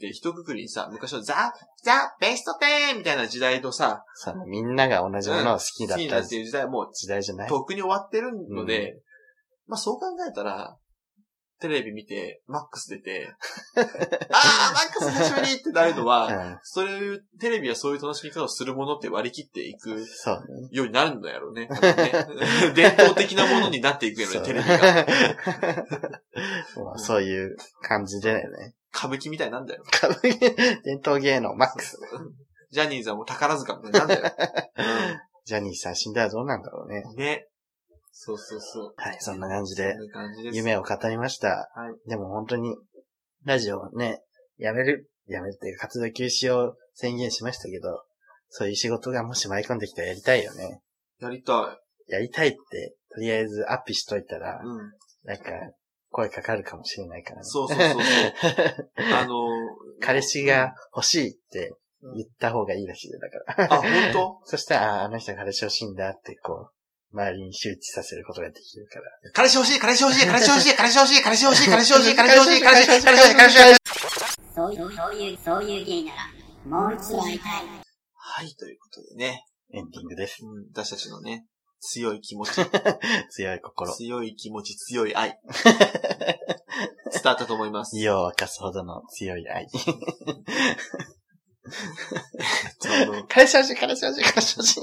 [0.00, 7.48] で一括りにさ、昔のザ、ザ、ベスト10みたいな時代のさ、さみんなが同じものを好きだった好きになっていう時代はもう時代じゃない？
[7.48, 9.00] とっくに終わってるので、
[9.66, 10.76] まあそう考えたら、
[11.60, 13.32] テレビ見て、マックス出て、
[13.76, 13.88] あー、マ
[14.80, 16.58] ックス久しぶりってなるのは、うん。
[16.62, 20.42] そういう、テレビはそういう楽しみ方をするものって割り切っていくそうね。
[20.72, 21.68] ようになるんだやろうね。
[21.70, 22.12] 多分ね
[22.74, 24.76] 伝統的なものになっていくよね、テレビが。
[26.84, 28.74] まあそういう感じでね。
[28.94, 29.82] 歌舞伎みたいなんだよ。
[29.86, 30.38] 歌舞伎？
[30.82, 31.98] 伝統芸能マックス。
[32.70, 34.22] ジャニーズはもう宝塚みたいなんだよ。
[35.44, 37.04] ジャニーさん死んだらどうなんだろうね。
[37.06, 37.48] うん、ね。
[38.16, 38.94] そうそうそう。
[38.96, 40.56] はい、そんな感じでそんな感じです。
[40.56, 41.48] 夢を語りました。
[41.74, 42.08] はい。
[42.08, 42.76] でも本当に、
[43.44, 44.22] ラジオをね、
[44.56, 48.04] やめる、やめるっていうか活動休止を宣言しましたけど、
[48.48, 50.80] そういう仕事がもし舞い込んできたらやりたいよね。
[51.20, 54.92] やりたやりたいって、とりあえずアップしといたらい。、うん。
[55.24, 55.50] なんか、
[56.10, 57.42] 声かかるかもしれないからね。
[57.44, 58.02] そうそうそうそう。
[59.12, 59.34] あの、
[60.00, 61.74] 彼氏が欲しいって
[62.14, 63.74] 言った方がいいらしいよ、だから。
[63.74, 64.40] あ、本当？
[64.46, 66.73] そしたら、ああの人が彼氏欲しいんだって、こう、
[67.14, 69.04] 周りに周知させることができるから。
[69.32, 73.76] 彼氏欲しい、彼氏欲しい、彼氏欲しい、彼氏欲しい、彼氏欲しい、彼氏欲しい、彼氏欲しい、彼氏欲しい、彼氏欲しい、彼氏欲しい。
[74.54, 77.84] そういう、そういう、そういう芸なら、もう一度会いたい。
[78.16, 80.38] はい、ということでね、エンディングです。
[80.42, 81.46] うん、私たちのね、
[81.80, 82.50] 強い気持ち、
[83.30, 83.92] 強い心。
[83.92, 87.96] 強い気持ち、強い愛、 伝わったと思います。
[87.98, 89.68] 夜を沸かすほどの強い愛。
[93.28, 94.80] 彼氏欲しい、彼氏欲しい、彼氏欲しい。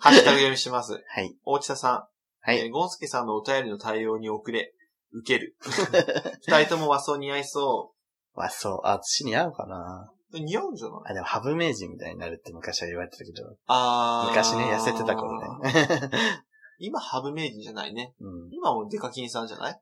[0.00, 0.92] ハッシュタグ読みします。
[1.08, 1.34] はい。
[1.44, 2.04] 大地田さん。
[2.44, 2.58] はい。
[2.58, 4.72] えーゴンスケさんのお便りの対応に遅れ、
[5.12, 5.56] 受ける。
[6.48, 7.92] 二人とも和装似合いそ
[8.34, 10.38] 和装、あ、私似合うかなう。
[10.40, 11.10] 似合うんじゃない？
[11.10, 14.28] あ、でもハブ名人みたいになるって昔は言われてたけど、あー。
[14.30, 16.10] 昔ね、痩せてた頃ね。
[16.78, 18.14] 今、ハブ名人じゃないね。
[18.20, 18.48] うん。
[18.50, 19.80] 今もデカキンさんじゃない？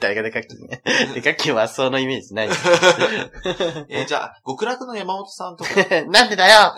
[0.00, 0.82] 誰がデカキンね。
[1.14, 2.48] デカキン和装のイメージない。
[3.88, 5.70] えーじゃあ、極楽の山本さんとか、
[6.08, 6.74] なんでだよ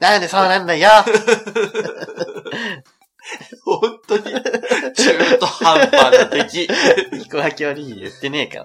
[0.00, 0.90] なんでそうなんだよ
[3.64, 6.68] 本当に、中途半端な敵。
[7.12, 8.64] 肉巻き悪い言ってねえか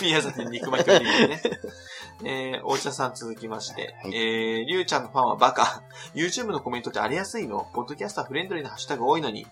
[0.00, 1.40] 宮崎肉巻きおにぎりね。
[2.24, 5.82] えー、大下さん続きまして、はいえー、りゅうちゃんのファンはバカ。
[6.14, 7.68] YouTube のコメントって荒れやすいの？
[7.74, 9.46] ポッドキャストはフレンドリーなハッシュタグ多いのに。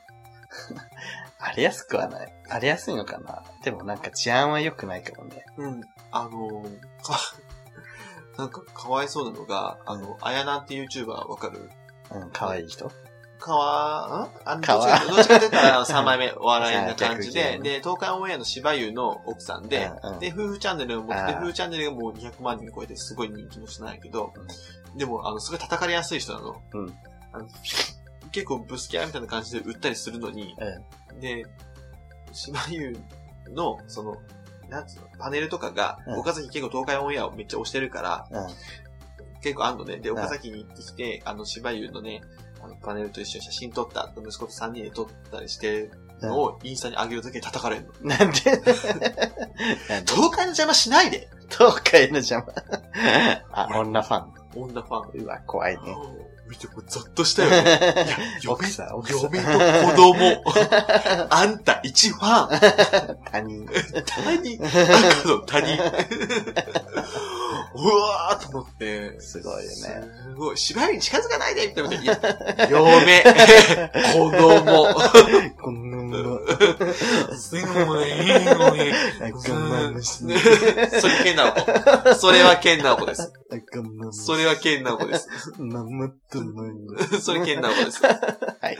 [1.38, 2.32] 荒れやすくはない。
[2.48, 3.42] 荒れやすいのかな。
[3.62, 5.44] でもなんか治安は良くないかもね。
[5.58, 5.80] うん。
[6.10, 7.18] あのー、か、
[8.38, 11.70] なんかかわいそうなのが、あの、あやなんて YouTuber わかる？
[12.10, 12.90] うん、可愛い人？
[13.38, 14.48] かわ、ん？
[14.48, 20.18] あの、どっちかわか、どっちかって言ったら3枚目お笑いな感じあで、逆で、東海オンエアの芝優の奥さんで、うんうん。
[20.20, 24.32] で、夫婦チャンネルを持って夫婦チャンネルがもう200万人超えてすごい人気の人なんやけど、
[24.96, 26.62] でも、あの、すごい叩かれやすい人なの。
[26.72, 26.98] うん。
[27.32, 27.48] あの
[28.36, 31.46] 結構ブスキャラみたいな感じで売ったりするのに、うで、
[32.32, 32.94] 芝優
[33.48, 34.18] の、その、
[34.68, 38.44] なんつうの、パネルとかが、うん岡崎結構東海オンエアをめっちゃ押してるから、ん。
[38.44, 38.50] うん。
[39.40, 39.96] 結構あんのね。
[39.96, 42.20] で、ん岡崎に行ってきて、あの、芝優のね、
[42.62, 48.10] あの、パネルと一緒に写真撮った、息子と3人で撮ったりしてるのをインスタに上げるだけで叩かれるの。
[48.10, 48.24] なんで？
[48.26, 48.42] なんで？
[50.12, 52.52] 東海の邪魔しないで東海の邪魔。
[53.52, 54.34] あ、女ファン。
[54.54, 55.22] 女ファン。
[55.22, 55.96] うわ、怖いね。
[56.48, 57.56] 見て、これゾッとしたよね。
[57.62, 58.68] いや、 嫁。
[58.68, 59.46] 嫁と
[59.88, 60.44] 子供。
[61.30, 63.18] あんた一ファン。
[63.24, 63.66] 他人。
[64.06, 64.58] 他人。
[64.62, 65.78] 赤の他人。
[67.74, 69.20] うわーと思って。
[69.20, 69.76] すごいよね。
[69.76, 70.56] すごい。
[70.56, 71.94] 芝居に近づかないでみたいな。
[72.02, 72.14] いや、
[72.70, 73.22] 嫁、
[74.12, 74.86] 子供。
[75.60, 76.40] こんなの。
[77.36, 77.54] す
[77.84, 78.92] ごい、いいのに。
[79.20, 80.24] 赤まむし。
[81.00, 82.14] それ、ケンナオコ。
[82.14, 83.32] それはケンナオコです。
[84.12, 85.28] それはケンナオコです。
[85.58, 86.98] ママとむ。
[87.20, 88.02] それケンナオコです。
[88.02, 88.12] は
[88.70, 88.78] い。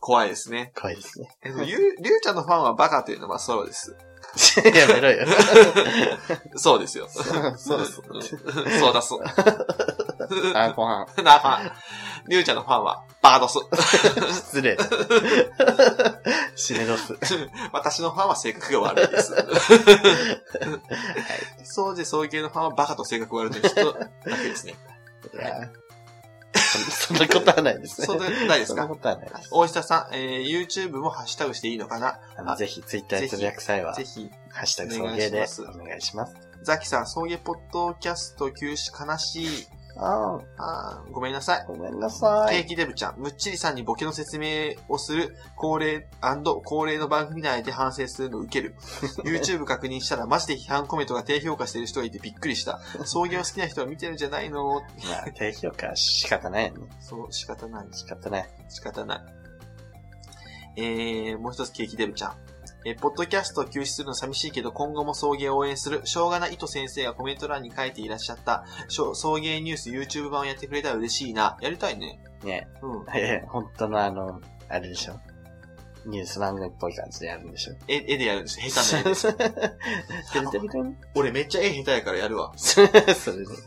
[0.00, 0.72] 怖いですね。
[0.78, 1.28] 怖いですね。
[1.42, 3.96] えりゅうちゃんのファンはバカというのはそうです。
[4.74, 5.26] やめろよ。
[6.56, 7.08] そうですよ。
[7.08, 8.02] そうです。
[8.08, 8.22] うん
[8.78, 9.22] そうだそう。
[10.54, 11.06] あ、ご飯。
[11.22, 11.72] な、ファン。
[12.28, 13.58] りゅうちゃんのファンは、バカドス。
[14.30, 14.84] 失礼だ。
[16.56, 17.16] 締めどす。
[17.72, 19.34] 私のファンは性格が悪いです。
[21.64, 24.74] そうで、送迎のファンはバカと性格悪いという人だけですね。
[26.54, 26.78] そ
[27.08, 28.06] そんなことはないですね。
[28.06, 28.82] そんなことないですか？
[28.82, 29.48] そんなことはないです。
[29.50, 32.18] 大下さん、えー、YouTube もハッシュタグしていいのかな？
[32.36, 35.46] あのぜひ、ツイッターでつぶやく際はぜ、ひ、ハッシュタグ送迎で
[35.80, 36.34] お願いします。
[36.62, 39.66] ザキさん、送迎ポッドキャスト休止悲しい。
[40.00, 41.60] ああーごめんなさい。
[41.62, 42.66] あ、ごめんなさケーい。
[42.66, 46.08] キデブちゃん、むっちりさんにボケの説明をする恒例
[46.64, 48.76] 恒例の番組内で反省するの受ける。
[49.26, 52.80] YouTube 確認したらマジで批判コメントが低評価してる人がいてびっくりした。
[53.04, 54.74] 送迎を好きな人は見てるんじゃないの？
[54.74, 54.80] ま
[55.26, 56.86] あ、低評価は仕方ないよね。
[57.00, 57.88] そう、仕方ない。
[57.90, 58.48] 仕方ない。
[58.68, 59.20] 仕方ない。
[60.76, 62.34] えー、もう一つケーキデブちゃん。
[62.88, 71.58] えーポッドキャストを休止するの寂しいけど今後も送迎を応援する、しょうがな糸先生がコメント欄に書いていらっしゃった、送迎ニュース YouTube 版をやってくれたら嬉しいな。
[71.60, 72.18] やりたいね。
[72.42, 73.06] ねうん。
[73.14, 75.20] え、 本当のあの、あれでしょ。
[76.06, 77.74] ニュース番組っぽい感じでやるんでしょ。
[77.86, 78.58] 絵、絵でやるんです。
[78.58, 80.96] 下手な絵で。
[81.14, 82.52] 俺めっちゃ絵下手やからやるわ。
[82.56, 83.04] それで、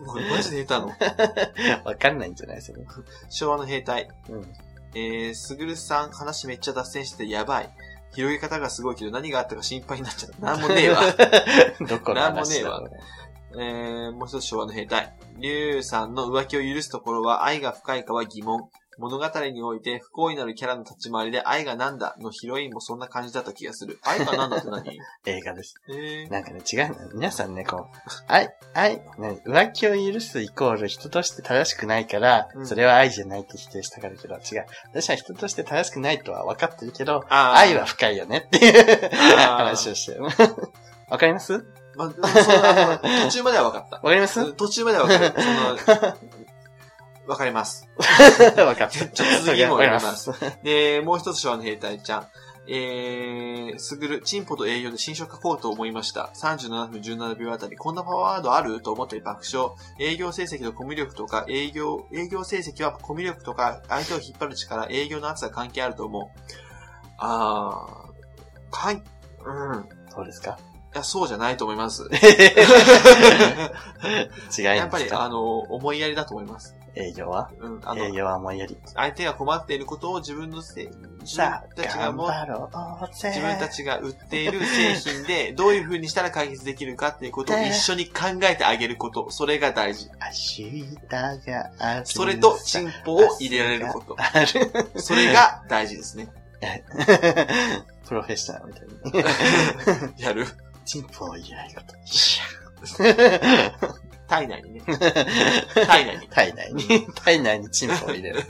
[0.07, 1.83] 俺マジで下手なの。
[1.85, 2.81] わかんないんじゃないそれ。
[3.29, 4.09] 昭和の兵隊。
[4.29, 4.53] うん。
[4.93, 7.69] えー、すぐるさん、話めっちゃ脱線しててやばい。
[8.13, 10.39] 広げ方がすごいけど何があったか心配になっちゃった。
[10.45, 11.01] なんもねえわ。
[11.87, 12.99] どこの話だろうね。
[13.53, 15.13] えー、もう一つ昭和の兵隊。
[15.37, 18.69] リュウさんの浮気を許すところは愛が深いかは疑問。
[19.01, 23.99] 物語において不幸になるキャラの立ち回りで愛がなんだのヒロインもそんな感じだった気がする。
[24.03, 24.99] 愛がなんだって何？
[25.25, 25.73] 映画です。
[25.89, 27.09] えー、なんかね、違うのよ。
[27.15, 27.97] 皆さんね、こう、
[28.27, 29.37] 愛、愛、何？
[29.41, 34.65] 浮気を許すイコール人として正しくないから、うんそれは愛じゃないって否定したからけど、違う。
[34.91, 38.99] 私は人として正しくないとは分かってるけど、愛は深いよねっていう
[39.37, 40.23] 話をしてる。
[41.09, 41.65] わかります？
[41.97, 43.95] まあ、途中までは分かった。
[43.97, 44.39] わかります？
[44.39, 45.33] うん途中までは分かる。
[47.25, 47.89] その、分かります。
[48.57, 48.89] わかった。
[48.89, 50.31] ちょっと続きもやります。
[50.63, 52.27] で、もう一つ昭和の兵隊ちゃん。
[52.67, 56.31] えー、すぐる、チンポと営業で新書書こうと思いました。
[56.35, 58.81] 37分17秒あたり、こんなパワードある？
[58.81, 59.71] と思って爆笑。
[59.99, 66.23] 営業成績とコミュ力とか、営業、営業成績はコミュ力とか、相手を引っ張る力、営業の圧が関係あると思う。
[67.17, 69.03] あー、かん、うん。
[70.09, 70.59] そうですか
[70.93, 72.09] いや、そうじゃないと思います。
[74.57, 76.75] 違いやっぱり、あの、思いやりだと思います。
[76.95, 77.49] 営業は？
[77.59, 78.77] うん、あの営、業は思いやり。
[78.95, 80.89] 相手が困っていることを自分のせい、
[81.21, 82.29] 自分たちがも。
[83.11, 89.31] 自分たちが売っている製品で、どういう風にしたら解決できるかっていうことを一緒に考えてあげること。
[89.31, 90.09] それが大事。
[92.03, 94.17] それと、チンポを入れられること。
[94.99, 96.27] それが大事ですね。
[98.07, 98.87] プロフェッショナルみたい
[100.17, 100.19] に。
[100.21, 100.45] やる。
[100.85, 101.95] チンポを入れないこと。
[104.31, 104.81] 体内にね。
[105.85, 106.27] 体内に。
[106.29, 108.43] 体内に、体内にチンポを入れる。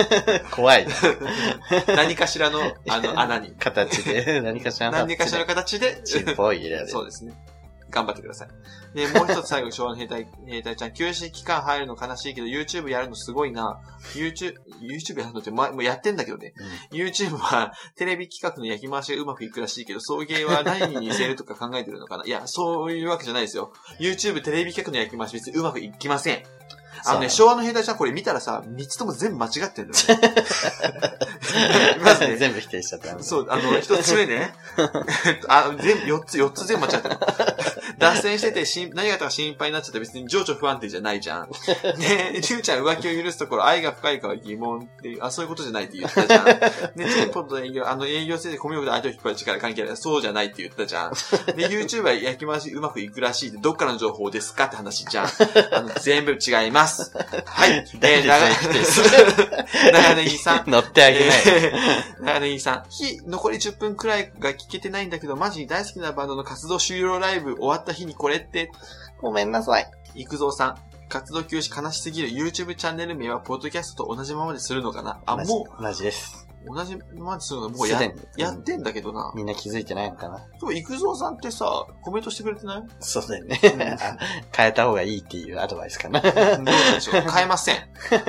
[0.50, 0.94] 怖いな。
[1.94, 3.50] 何かしらの、あの、穴に。
[3.58, 6.88] 形で、何かしらの何かしらの形で、チンポを入れる。
[6.88, 7.34] そうですね。
[7.90, 8.48] 頑張ってください。
[8.94, 13.80] で、もう一つ最後、昭和の兵隊、 兵隊ちゃん、休止期間入るの悲しいけど、YouTube やるのすごいな。
[14.14, 16.52] YouTube、YouTube やるのって、ま、もうやってんだけどね。
[16.90, 23.72] YouTube は、テレビ企画の焼き回しがうまくいくらしいけど、送迎は何に似せるとか考えてるのかないや、そういうわけじゃないですよ。
[24.00, 26.42] YouTube テレビ企画の焼き回し別にうまくいきません。
[27.04, 31.16] あのね、昭和の兵隊ちゃんこれ見たらさ、三つとも全部間違ってんだよね。
[32.02, 33.22] まずね、 全部否定しちゃった。
[33.22, 34.54] そう、あの、一つ目ね。
[35.26, 37.16] えっとあ、全部、四つ、四つ全部間違ってる。
[37.98, 41.48] 脱線してて、しん何があったか心配になっちゃったら別に情緒不安定じゃないじゃん。
[41.98, 46.46] ねりゅうちゃん浮気を許すところ、愛が深いかは疑問っていう、あ、そういうことじゃないって言ったじゃん。
[46.46, 49.96] ね、チンポと営業、あの、営業性でコミュ力で相手を引っ張る力関係ない。
[49.96, 51.12] そうじゃないって言ったじゃん。
[51.56, 55.26] で、YouTuber は焼き回しうまくいくらしいって、どっからの情報ですかって話じゃん。
[55.72, 56.95] あの、全部違います。
[57.44, 57.86] はい。
[58.00, 59.00] 誰で長全否定す
[59.92, 60.70] 長ネギさん。
[60.70, 61.28] 乗ってあげない。
[61.46, 61.72] え
[62.20, 62.84] ー長ネギさん。
[62.88, 68.70] 日、残り10分くらいが聞けてないんだけど、マジ大好きなバンドの活動終了ライブ終わった日にこれって、
[69.20, 69.90] ごめんなさい。
[70.14, 70.76] 育蔵さん。
[71.08, 75.20] 活動休止悲しすぎる YouTube チャンネル名はポッドキャストと同じままでするのかな？
[75.24, 76.45] あ、も同じです。
[76.68, 79.32] う、同じままでするのもうやすでに、やってんだけどな。
[79.34, 82.82] みんな気づいてないのかなでも、育蔵さんってさ、コメントしてくれてない？
[83.00, 83.58] そうだよね
[84.56, 86.20] 変えた方がいいっていうアドバイスかな。
[86.20, 87.76] どうでしょう 変えません。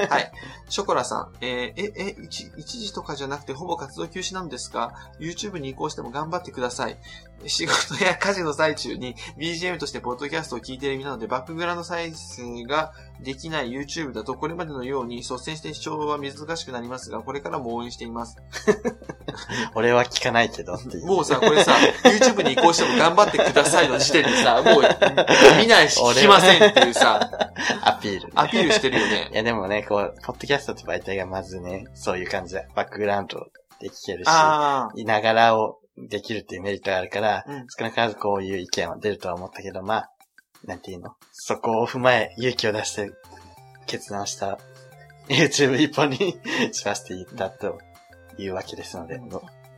[0.09, 0.31] はい。
[0.69, 6.97] ショコラさん、えーえ、え、一一時とかじゃなくてほぼ活動休止なんですか ?YouTube に移行しても頑張ってください。
[7.45, 18.26] 仕事や家事の最中に BGM としてポッドキャストを聞いている身なので、バックグラウンド再生ができない YouTube だとこれまでのように率先して視聴は難しくなりますが、これからも応援しています。
[19.75, 21.05] 俺は聞かないけどっていう。
[21.05, 21.73] もうさ、これさ、
[22.03, 24.83] YouTube に移行しても頑張ってくださいの時点でさ、もう
[25.59, 27.29] 見ないし聞きませんっていうさ、
[27.83, 28.31] アピールね。
[28.35, 29.29] アピールしてるよいね。
[29.33, 33.39] やでもね、こう、ポッドキャストって媒体がまずね、そういう感じで、バックグラウンド
[33.79, 40.09] で聞けるし、あいながらをできるっていうメリットがあるから、うん少なからずこういう意見は出るとは思ったけど、まあ、
[40.65, 41.11] なんていうの？
[41.31, 43.11] そこを踏まえ、勇気を出して
[43.85, 44.57] 決断した
[45.29, 46.37] YouTube 一本に
[46.71, 47.79] しまして言ったと
[48.37, 49.19] いうわけですので、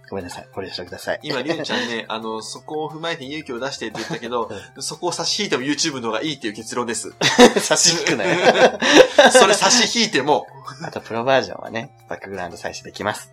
[0.10, 0.48] ごごめんなさい。
[0.54, 1.20] ご了承ください。
[1.24, 4.50] 今、りゅうちゃんね、あの、そこを踏まえて勇気を出してって言ったけど、
[4.80, 7.14] そこを差し引いても YouTube の方がいいっていう結論です。
[7.60, 8.38] 差し引くなよ。
[9.32, 10.46] それ差し引いても、
[10.84, 13.32] あと、プロバージョンはね、バックグラウンド再生できます。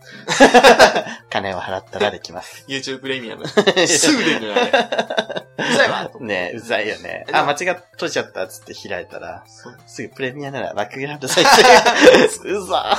[1.29, 2.65] 金を払ったらできます。
[2.69, 3.47] YouTube プレミアム。
[3.49, 3.55] す
[4.17, 5.47] ぐ出るのよ、あれ。
[5.59, 7.27] うざいわねえ、うざいよね。
[7.33, 9.45] あ、間違っとっちゃったっつって開いたら、
[9.87, 12.27] すぐプレミアならバックグラウンド再生。
[12.57, 12.99] うざ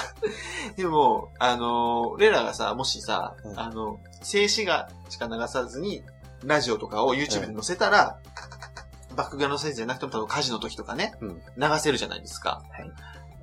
[0.76, 6.04] でも、あの、俺らがさ、もしさ、うんあの、静止画しか流さずに、
[6.44, 8.20] ラジオとかを YouTube で載せたら、
[9.16, 11.42] バックグラウンド再生じゃなくても多分家事の時とかね、うん。
[11.58, 12.62] 流せるじゃないですか。
[12.72, 12.92] はい。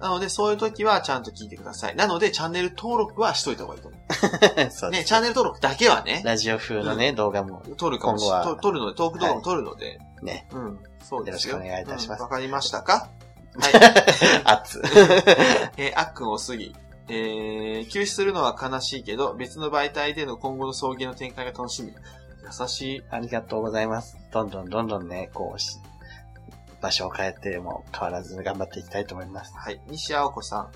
[0.01, 1.97] なので、そういう時はちゃんと聞いてください。
[1.97, 3.97] なので、チャンネル登録はしといた方がいいと思
[4.71, 5.05] そうです。
[5.07, 7.63] チャンネル登録だけはね、ラジオ風のね、動画も。
[7.77, 8.55] 撮るかもし今後は。
[8.55, 11.55] と撮るので、トーク動画も撮るので、ね、うん、そうですよ。
[11.55, 12.21] よろしくお願いいたします。
[12.21, 12.25] うん。
[12.25, 13.09] わ、かりましたか？
[13.59, 13.73] はい。
[14.45, 14.83] 熱。
[15.77, 16.75] えーあっくんおすぎ。
[17.09, 21.93] えー、休止するのは悲しいけど、別の媒体での今後の送迎の展開が楽しみ。
[21.93, 23.03] 優しい。
[23.11, 24.17] ありがとうございます。
[24.33, 25.79] どんどんどんどんね、こうし、
[26.81, 29.55] 場所を変えても変わらず頑張っていきたいと思います。
[29.57, 29.81] はい。
[29.89, 30.71] 西青子さん。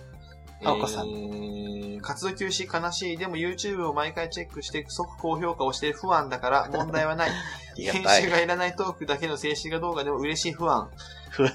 [0.65, 3.17] 青子さんえー活動休止悲しい。
[3.17, 7.31] でも YouTube を毎回チェックして即高評価をして不安だから 問題はない。
[7.77, 8.31] 編集。
[8.31, 10.91] がいらないトークだけの静止画動画でも嬉しい不安。
[11.31, 11.51] ふわ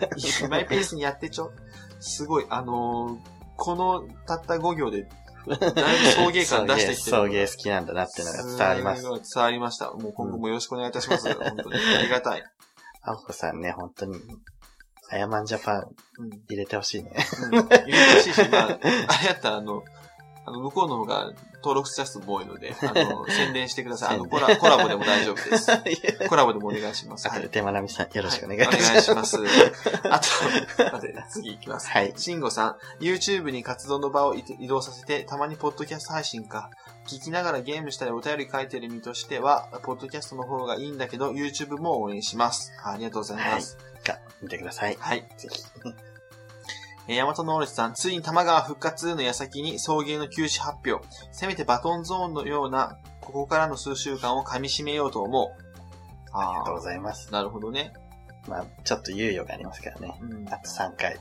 [0.49, 1.51] マイペースにやってちょ。
[1.99, 3.33] すごい、あのー
[3.64, 5.07] このたった5行で、
[5.47, 7.18] だいぶ送迎感出してきてる。
[7.18, 9.07] 送迎好きなんだなっていうのが伝わります。
[9.07, 9.91] ごい伝わりました。
[9.91, 11.32] もう今後もよろしくお願いいたします。
[11.34, 11.76] 本当に。
[11.97, 12.43] ありがたい。
[13.03, 14.20] あこさんね、本当に、
[15.09, 16.30] あやまんジャパンうん。
[16.49, 17.16] 入れてほしいね。
[17.41, 17.53] うん。
[17.53, 19.82] 入れてほしいし、まあ、あれやったら、あの、
[20.46, 24.16] あの、向こうの方が登録者数も多いので、 あの、宣伝してください。
[24.16, 25.68] あの、コラ、コラボでも大丈夫です。
[26.28, 27.28] コラボでもお願いします。
[27.30, 27.50] はい。
[27.50, 29.38] 手まなみさん、よろしくお願いはいします。
[29.38, 30.04] お願いします。
[30.10, 31.89] あと、待って、次行きます。
[31.89, 32.14] はい。
[32.18, 36.70] 慎吾さん、YouTube に活動の場を移動させて、たまにポッドキャスト配信か。
[37.08, 42.72] 聞きながらゲームしたりお便り書いてる身としては、ポッドキャストの方がいいんだけど、YouTube も応援します。
[42.84, 43.78] あありがとうございます。
[44.04, 44.98] か、見てください。
[45.00, 45.26] はい。
[45.38, 45.64] ぜひ。
[47.08, 51.06] えー、大和ノーレスさん、ついに玉川復活の矢先に送迎の休止発表。
[51.32, 55.64] せめてバトンゾーンのような、ここからの数週間を噛み締めようと思う。
[56.32, 57.32] あありがとうごあざいます。
[57.32, 57.93] なるほどね。
[58.47, 60.18] まあ、ちょっと猶予がありますからね。
[60.22, 61.18] うんあと3回。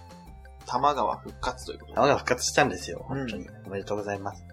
[0.66, 3.06] 玉川復活ということ泡が復活したんですよ。
[3.10, 3.48] うん本当に。
[3.66, 4.44] おめでとうございます。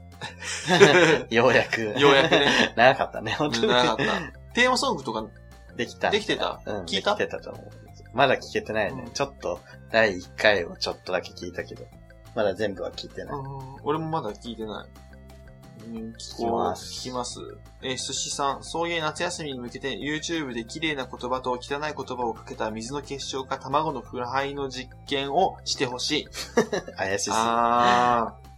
[1.30, 1.82] ようやく。
[1.98, 2.74] ようやくね。
[2.76, 3.68] 長かったね、本当に。
[3.68, 4.04] 長かった。
[4.54, 5.26] テーマソングとか、
[5.76, 6.10] できた。
[6.12, 6.60] できてた？
[6.66, 6.86] うん。
[6.86, 7.16] 聞いた？
[7.16, 7.89] できてたと思う。
[8.14, 9.04] まだ聞けてないね。
[9.08, 9.60] うんちょっと、
[9.92, 11.86] 第1回をちょっとだけ聞いたけど。
[12.36, 13.36] まだ全部は聞いてない。
[13.84, 15.10] 俺もまだ聞いてない。
[15.88, 17.40] うん、聞きます聞きます。
[17.82, 26.28] えー、寿司さん、そういう夏休みに向けて YouTube で綺麗な言葉と汚い言葉をかけた水の結晶か卵の腐敗の実験をしてほしい。
[26.98, 27.32] 怪しす。
[27.32, 28.50] ああー。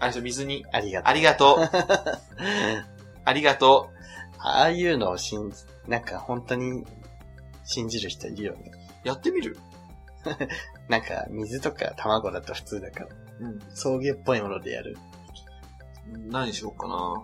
[0.00, 0.64] あれでしょ、 水に？
[0.82, 1.08] りがとう。
[1.08, 1.60] ありがとう。
[3.24, 3.90] ありがと
[4.38, 5.56] ああいうのを信じ、
[5.86, 6.86] なんか本当に
[7.64, 8.72] 信じる人いるよね。
[9.04, 9.08] う。
[9.08, 9.56] やってみる
[10.88, 13.06] なんか水とか卵だと普通だから。
[13.40, 13.58] うん。
[13.74, 14.96] 送迎っぽいものでやる。
[16.28, 17.22] 何しようかな。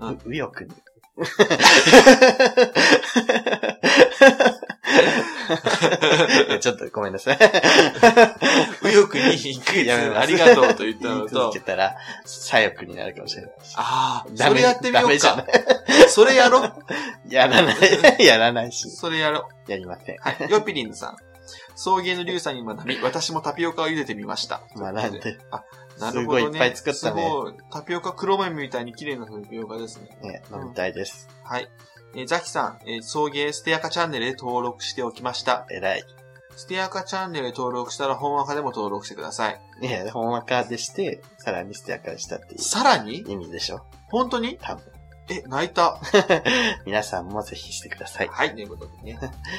[0.08, 0.72] うんう右翼に。
[6.60, 7.38] ちょっとごめんなさい。
[8.82, 13.74] 右翼に行くやめますありがとうと言ったのと言い続け、たら、左翼になるかもしれないし。
[13.76, 15.46] ああ、それやってみようか。
[16.08, 16.62] それやろ。
[17.28, 17.76] やらない。
[18.24, 18.90] やらないし。
[18.90, 19.70] それやろう。
[19.70, 20.16] やりません。
[20.18, 20.36] はい。
[20.50, 21.16] ヨピリンズさん。
[21.74, 24.62] 送迎のリュウさんに学び、私もタピオカを茹でてみました。
[24.76, 25.38] 学んで。
[25.50, 25.64] あ、
[25.98, 26.36] なるほど、ね。
[26.36, 27.54] すごいいっぱい作ったねすごい。
[27.70, 30.08] タピオカ黒豆みたいに綺麗なタピオカですね。
[30.22, 31.28] ね、飲みたいです。
[31.44, 31.68] はい。
[32.14, 35.66] えーザキさん、えー送迎ステアカチャンネルで登録しておきました。
[35.70, 36.04] 偉い。
[36.56, 39.60] ステアカチャンネルで登録したら本赤でも登録してください。
[39.80, 43.22] いや、本赤でして、さらにステアからしたっていさらに？
[43.22, 43.80] う意味でしょ。
[44.10, 44.58] 本当に？
[44.60, 44.84] 多分。
[45.30, 45.98] え、泣いた。
[46.84, 48.28] 皆さんもぜひしてください。
[48.28, 49.18] はい、ということでね。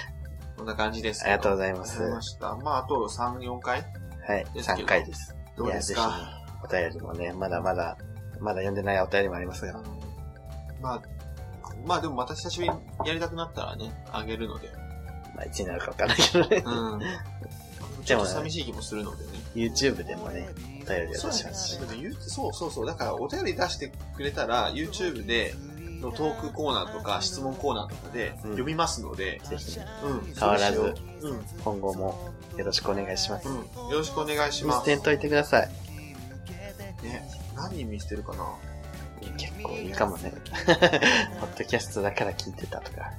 [0.56, 2.00] こんな感じですありがとうございます。
[2.02, 2.56] まはした。
[2.58, 3.84] まあ、あと3、4回い？
[4.54, 5.36] ですけど3回です。
[5.58, 6.12] どうですか？
[6.12, 6.16] ひ、
[6.64, 7.98] お便りもね、まだまだ、
[8.40, 9.82] まだ読んでないお便りもありますが。
[10.80, 11.02] まあ、
[11.86, 14.70] まあでもまた久しぶりにやりたくなったらね、あげるので。
[15.36, 16.64] まあ、いつになるかわからないけどね。
[16.66, 17.02] うん。
[18.06, 19.32] ちょっと寂しい気もするのでね。
[19.56, 20.48] YouTube でもね、
[20.86, 21.80] お便りを出しますし。
[22.20, 22.86] そうそうそう。
[22.86, 25.56] だからお便り出してくれたら、YouTube で、
[26.04, 30.34] のトークコーナーとか質問コーナーとかでうん読みますので、ぜひ、うん。
[30.38, 31.46] 変わらずそうん。
[31.64, 33.48] 今後もよろしくお願いします。
[33.48, 33.56] うん。
[33.56, 34.90] よろしくお願いします。
[34.90, 35.70] 見捨てんといてください。
[37.04, 37.28] ね。
[37.56, 38.46] 何人見捨てるかな？
[39.38, 40.34] 結構いいかもね。
[41.40, 43.12] ポッドキャストだから聞いてたとか、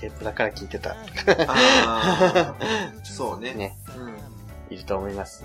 [0.00, 2.54] ケープだから聞いてたとか、
[3.02, 3.54] そうね。
[3.54, 4.74] ね、うん。
[4.74, 5.44] いると思います。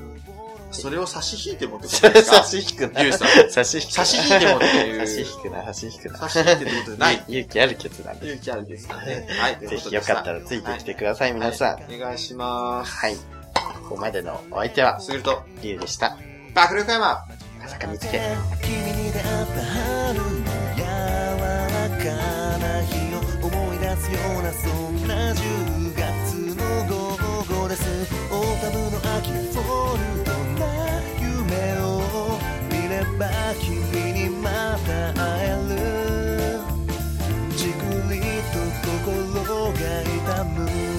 [0.71, 2.43] それを差し引いてもってことですか？
[2.43, 3.03] 差し引くな。
[3.03, 3.91] リュウさん差し引くな。
[3.91, 6.17] 差し引いてもっていう差し引くな、差し引くな。
[6.19, 7.23] 差し引いてってことじゃない。
[7.29, 9.27] 勇気ある決断で勇気あるですかね。
[9.39, 9.57] はい。
[9.61, 9.67] す。
[9.67, 11.75] ぜひよかったらついてきてください、皆さん。
[11.75, 12.91] はいお願いします。
[12.93, 13.15] はい。
[13.15, 16.17] ここまでのお相手は、すぐると、リュウでした。
[16.53, 17.25] 爆力山
[17.61, 18.21] 笠上見つけ。
[24.05, 26.05] すようなそんな10月
[26.55, 26.93] の午
[27.61, 27.81] 後です。
[28.31, 30.29] オータムの秋フォルト
[30.59, 30.63] な
[31.19, 31.33] 夢
[31.81, 31.83] を
[32.69, 33.25] 見れば
[33.59, 33.65] 君
[34.13, 35.73] にまた会える。
[37.57, 37.81] じく
[38.13, 38.21] り
[38.53, 40.94] と心が痛む。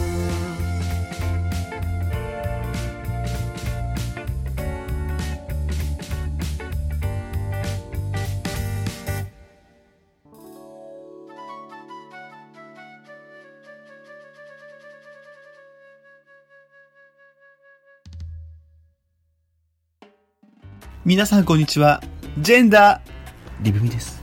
[21.06, 22.02] 皆さんこんにちは。
[22.40, 23.00] ジェンダー、
[23.62, 24.20] リブミです。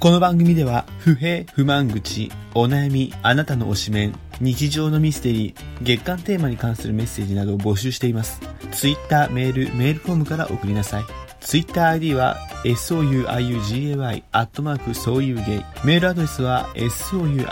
[0.00, 8.40] この番組では、不平、不満口、お悩み、あなたの推しメン、日常のミステリー、月間テーマに関するメッセージなどを募集しています。
[8.72, 11.04] ツイッター、メール、メールフォームから送りなさい。
[11.38, 15.64] ツイッター ID は、souiugay、アットマーク、そういうゲイ。
[15.84, 17.46] メールアドレスは、souiugay、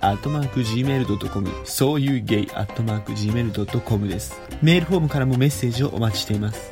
[0.00, 4.40] アットマーク、gmail.com、そういうゲイ、アットマーク、gmail.com です。
[4.62, 6.71] メールフォームからもメッセージをお待ちしています。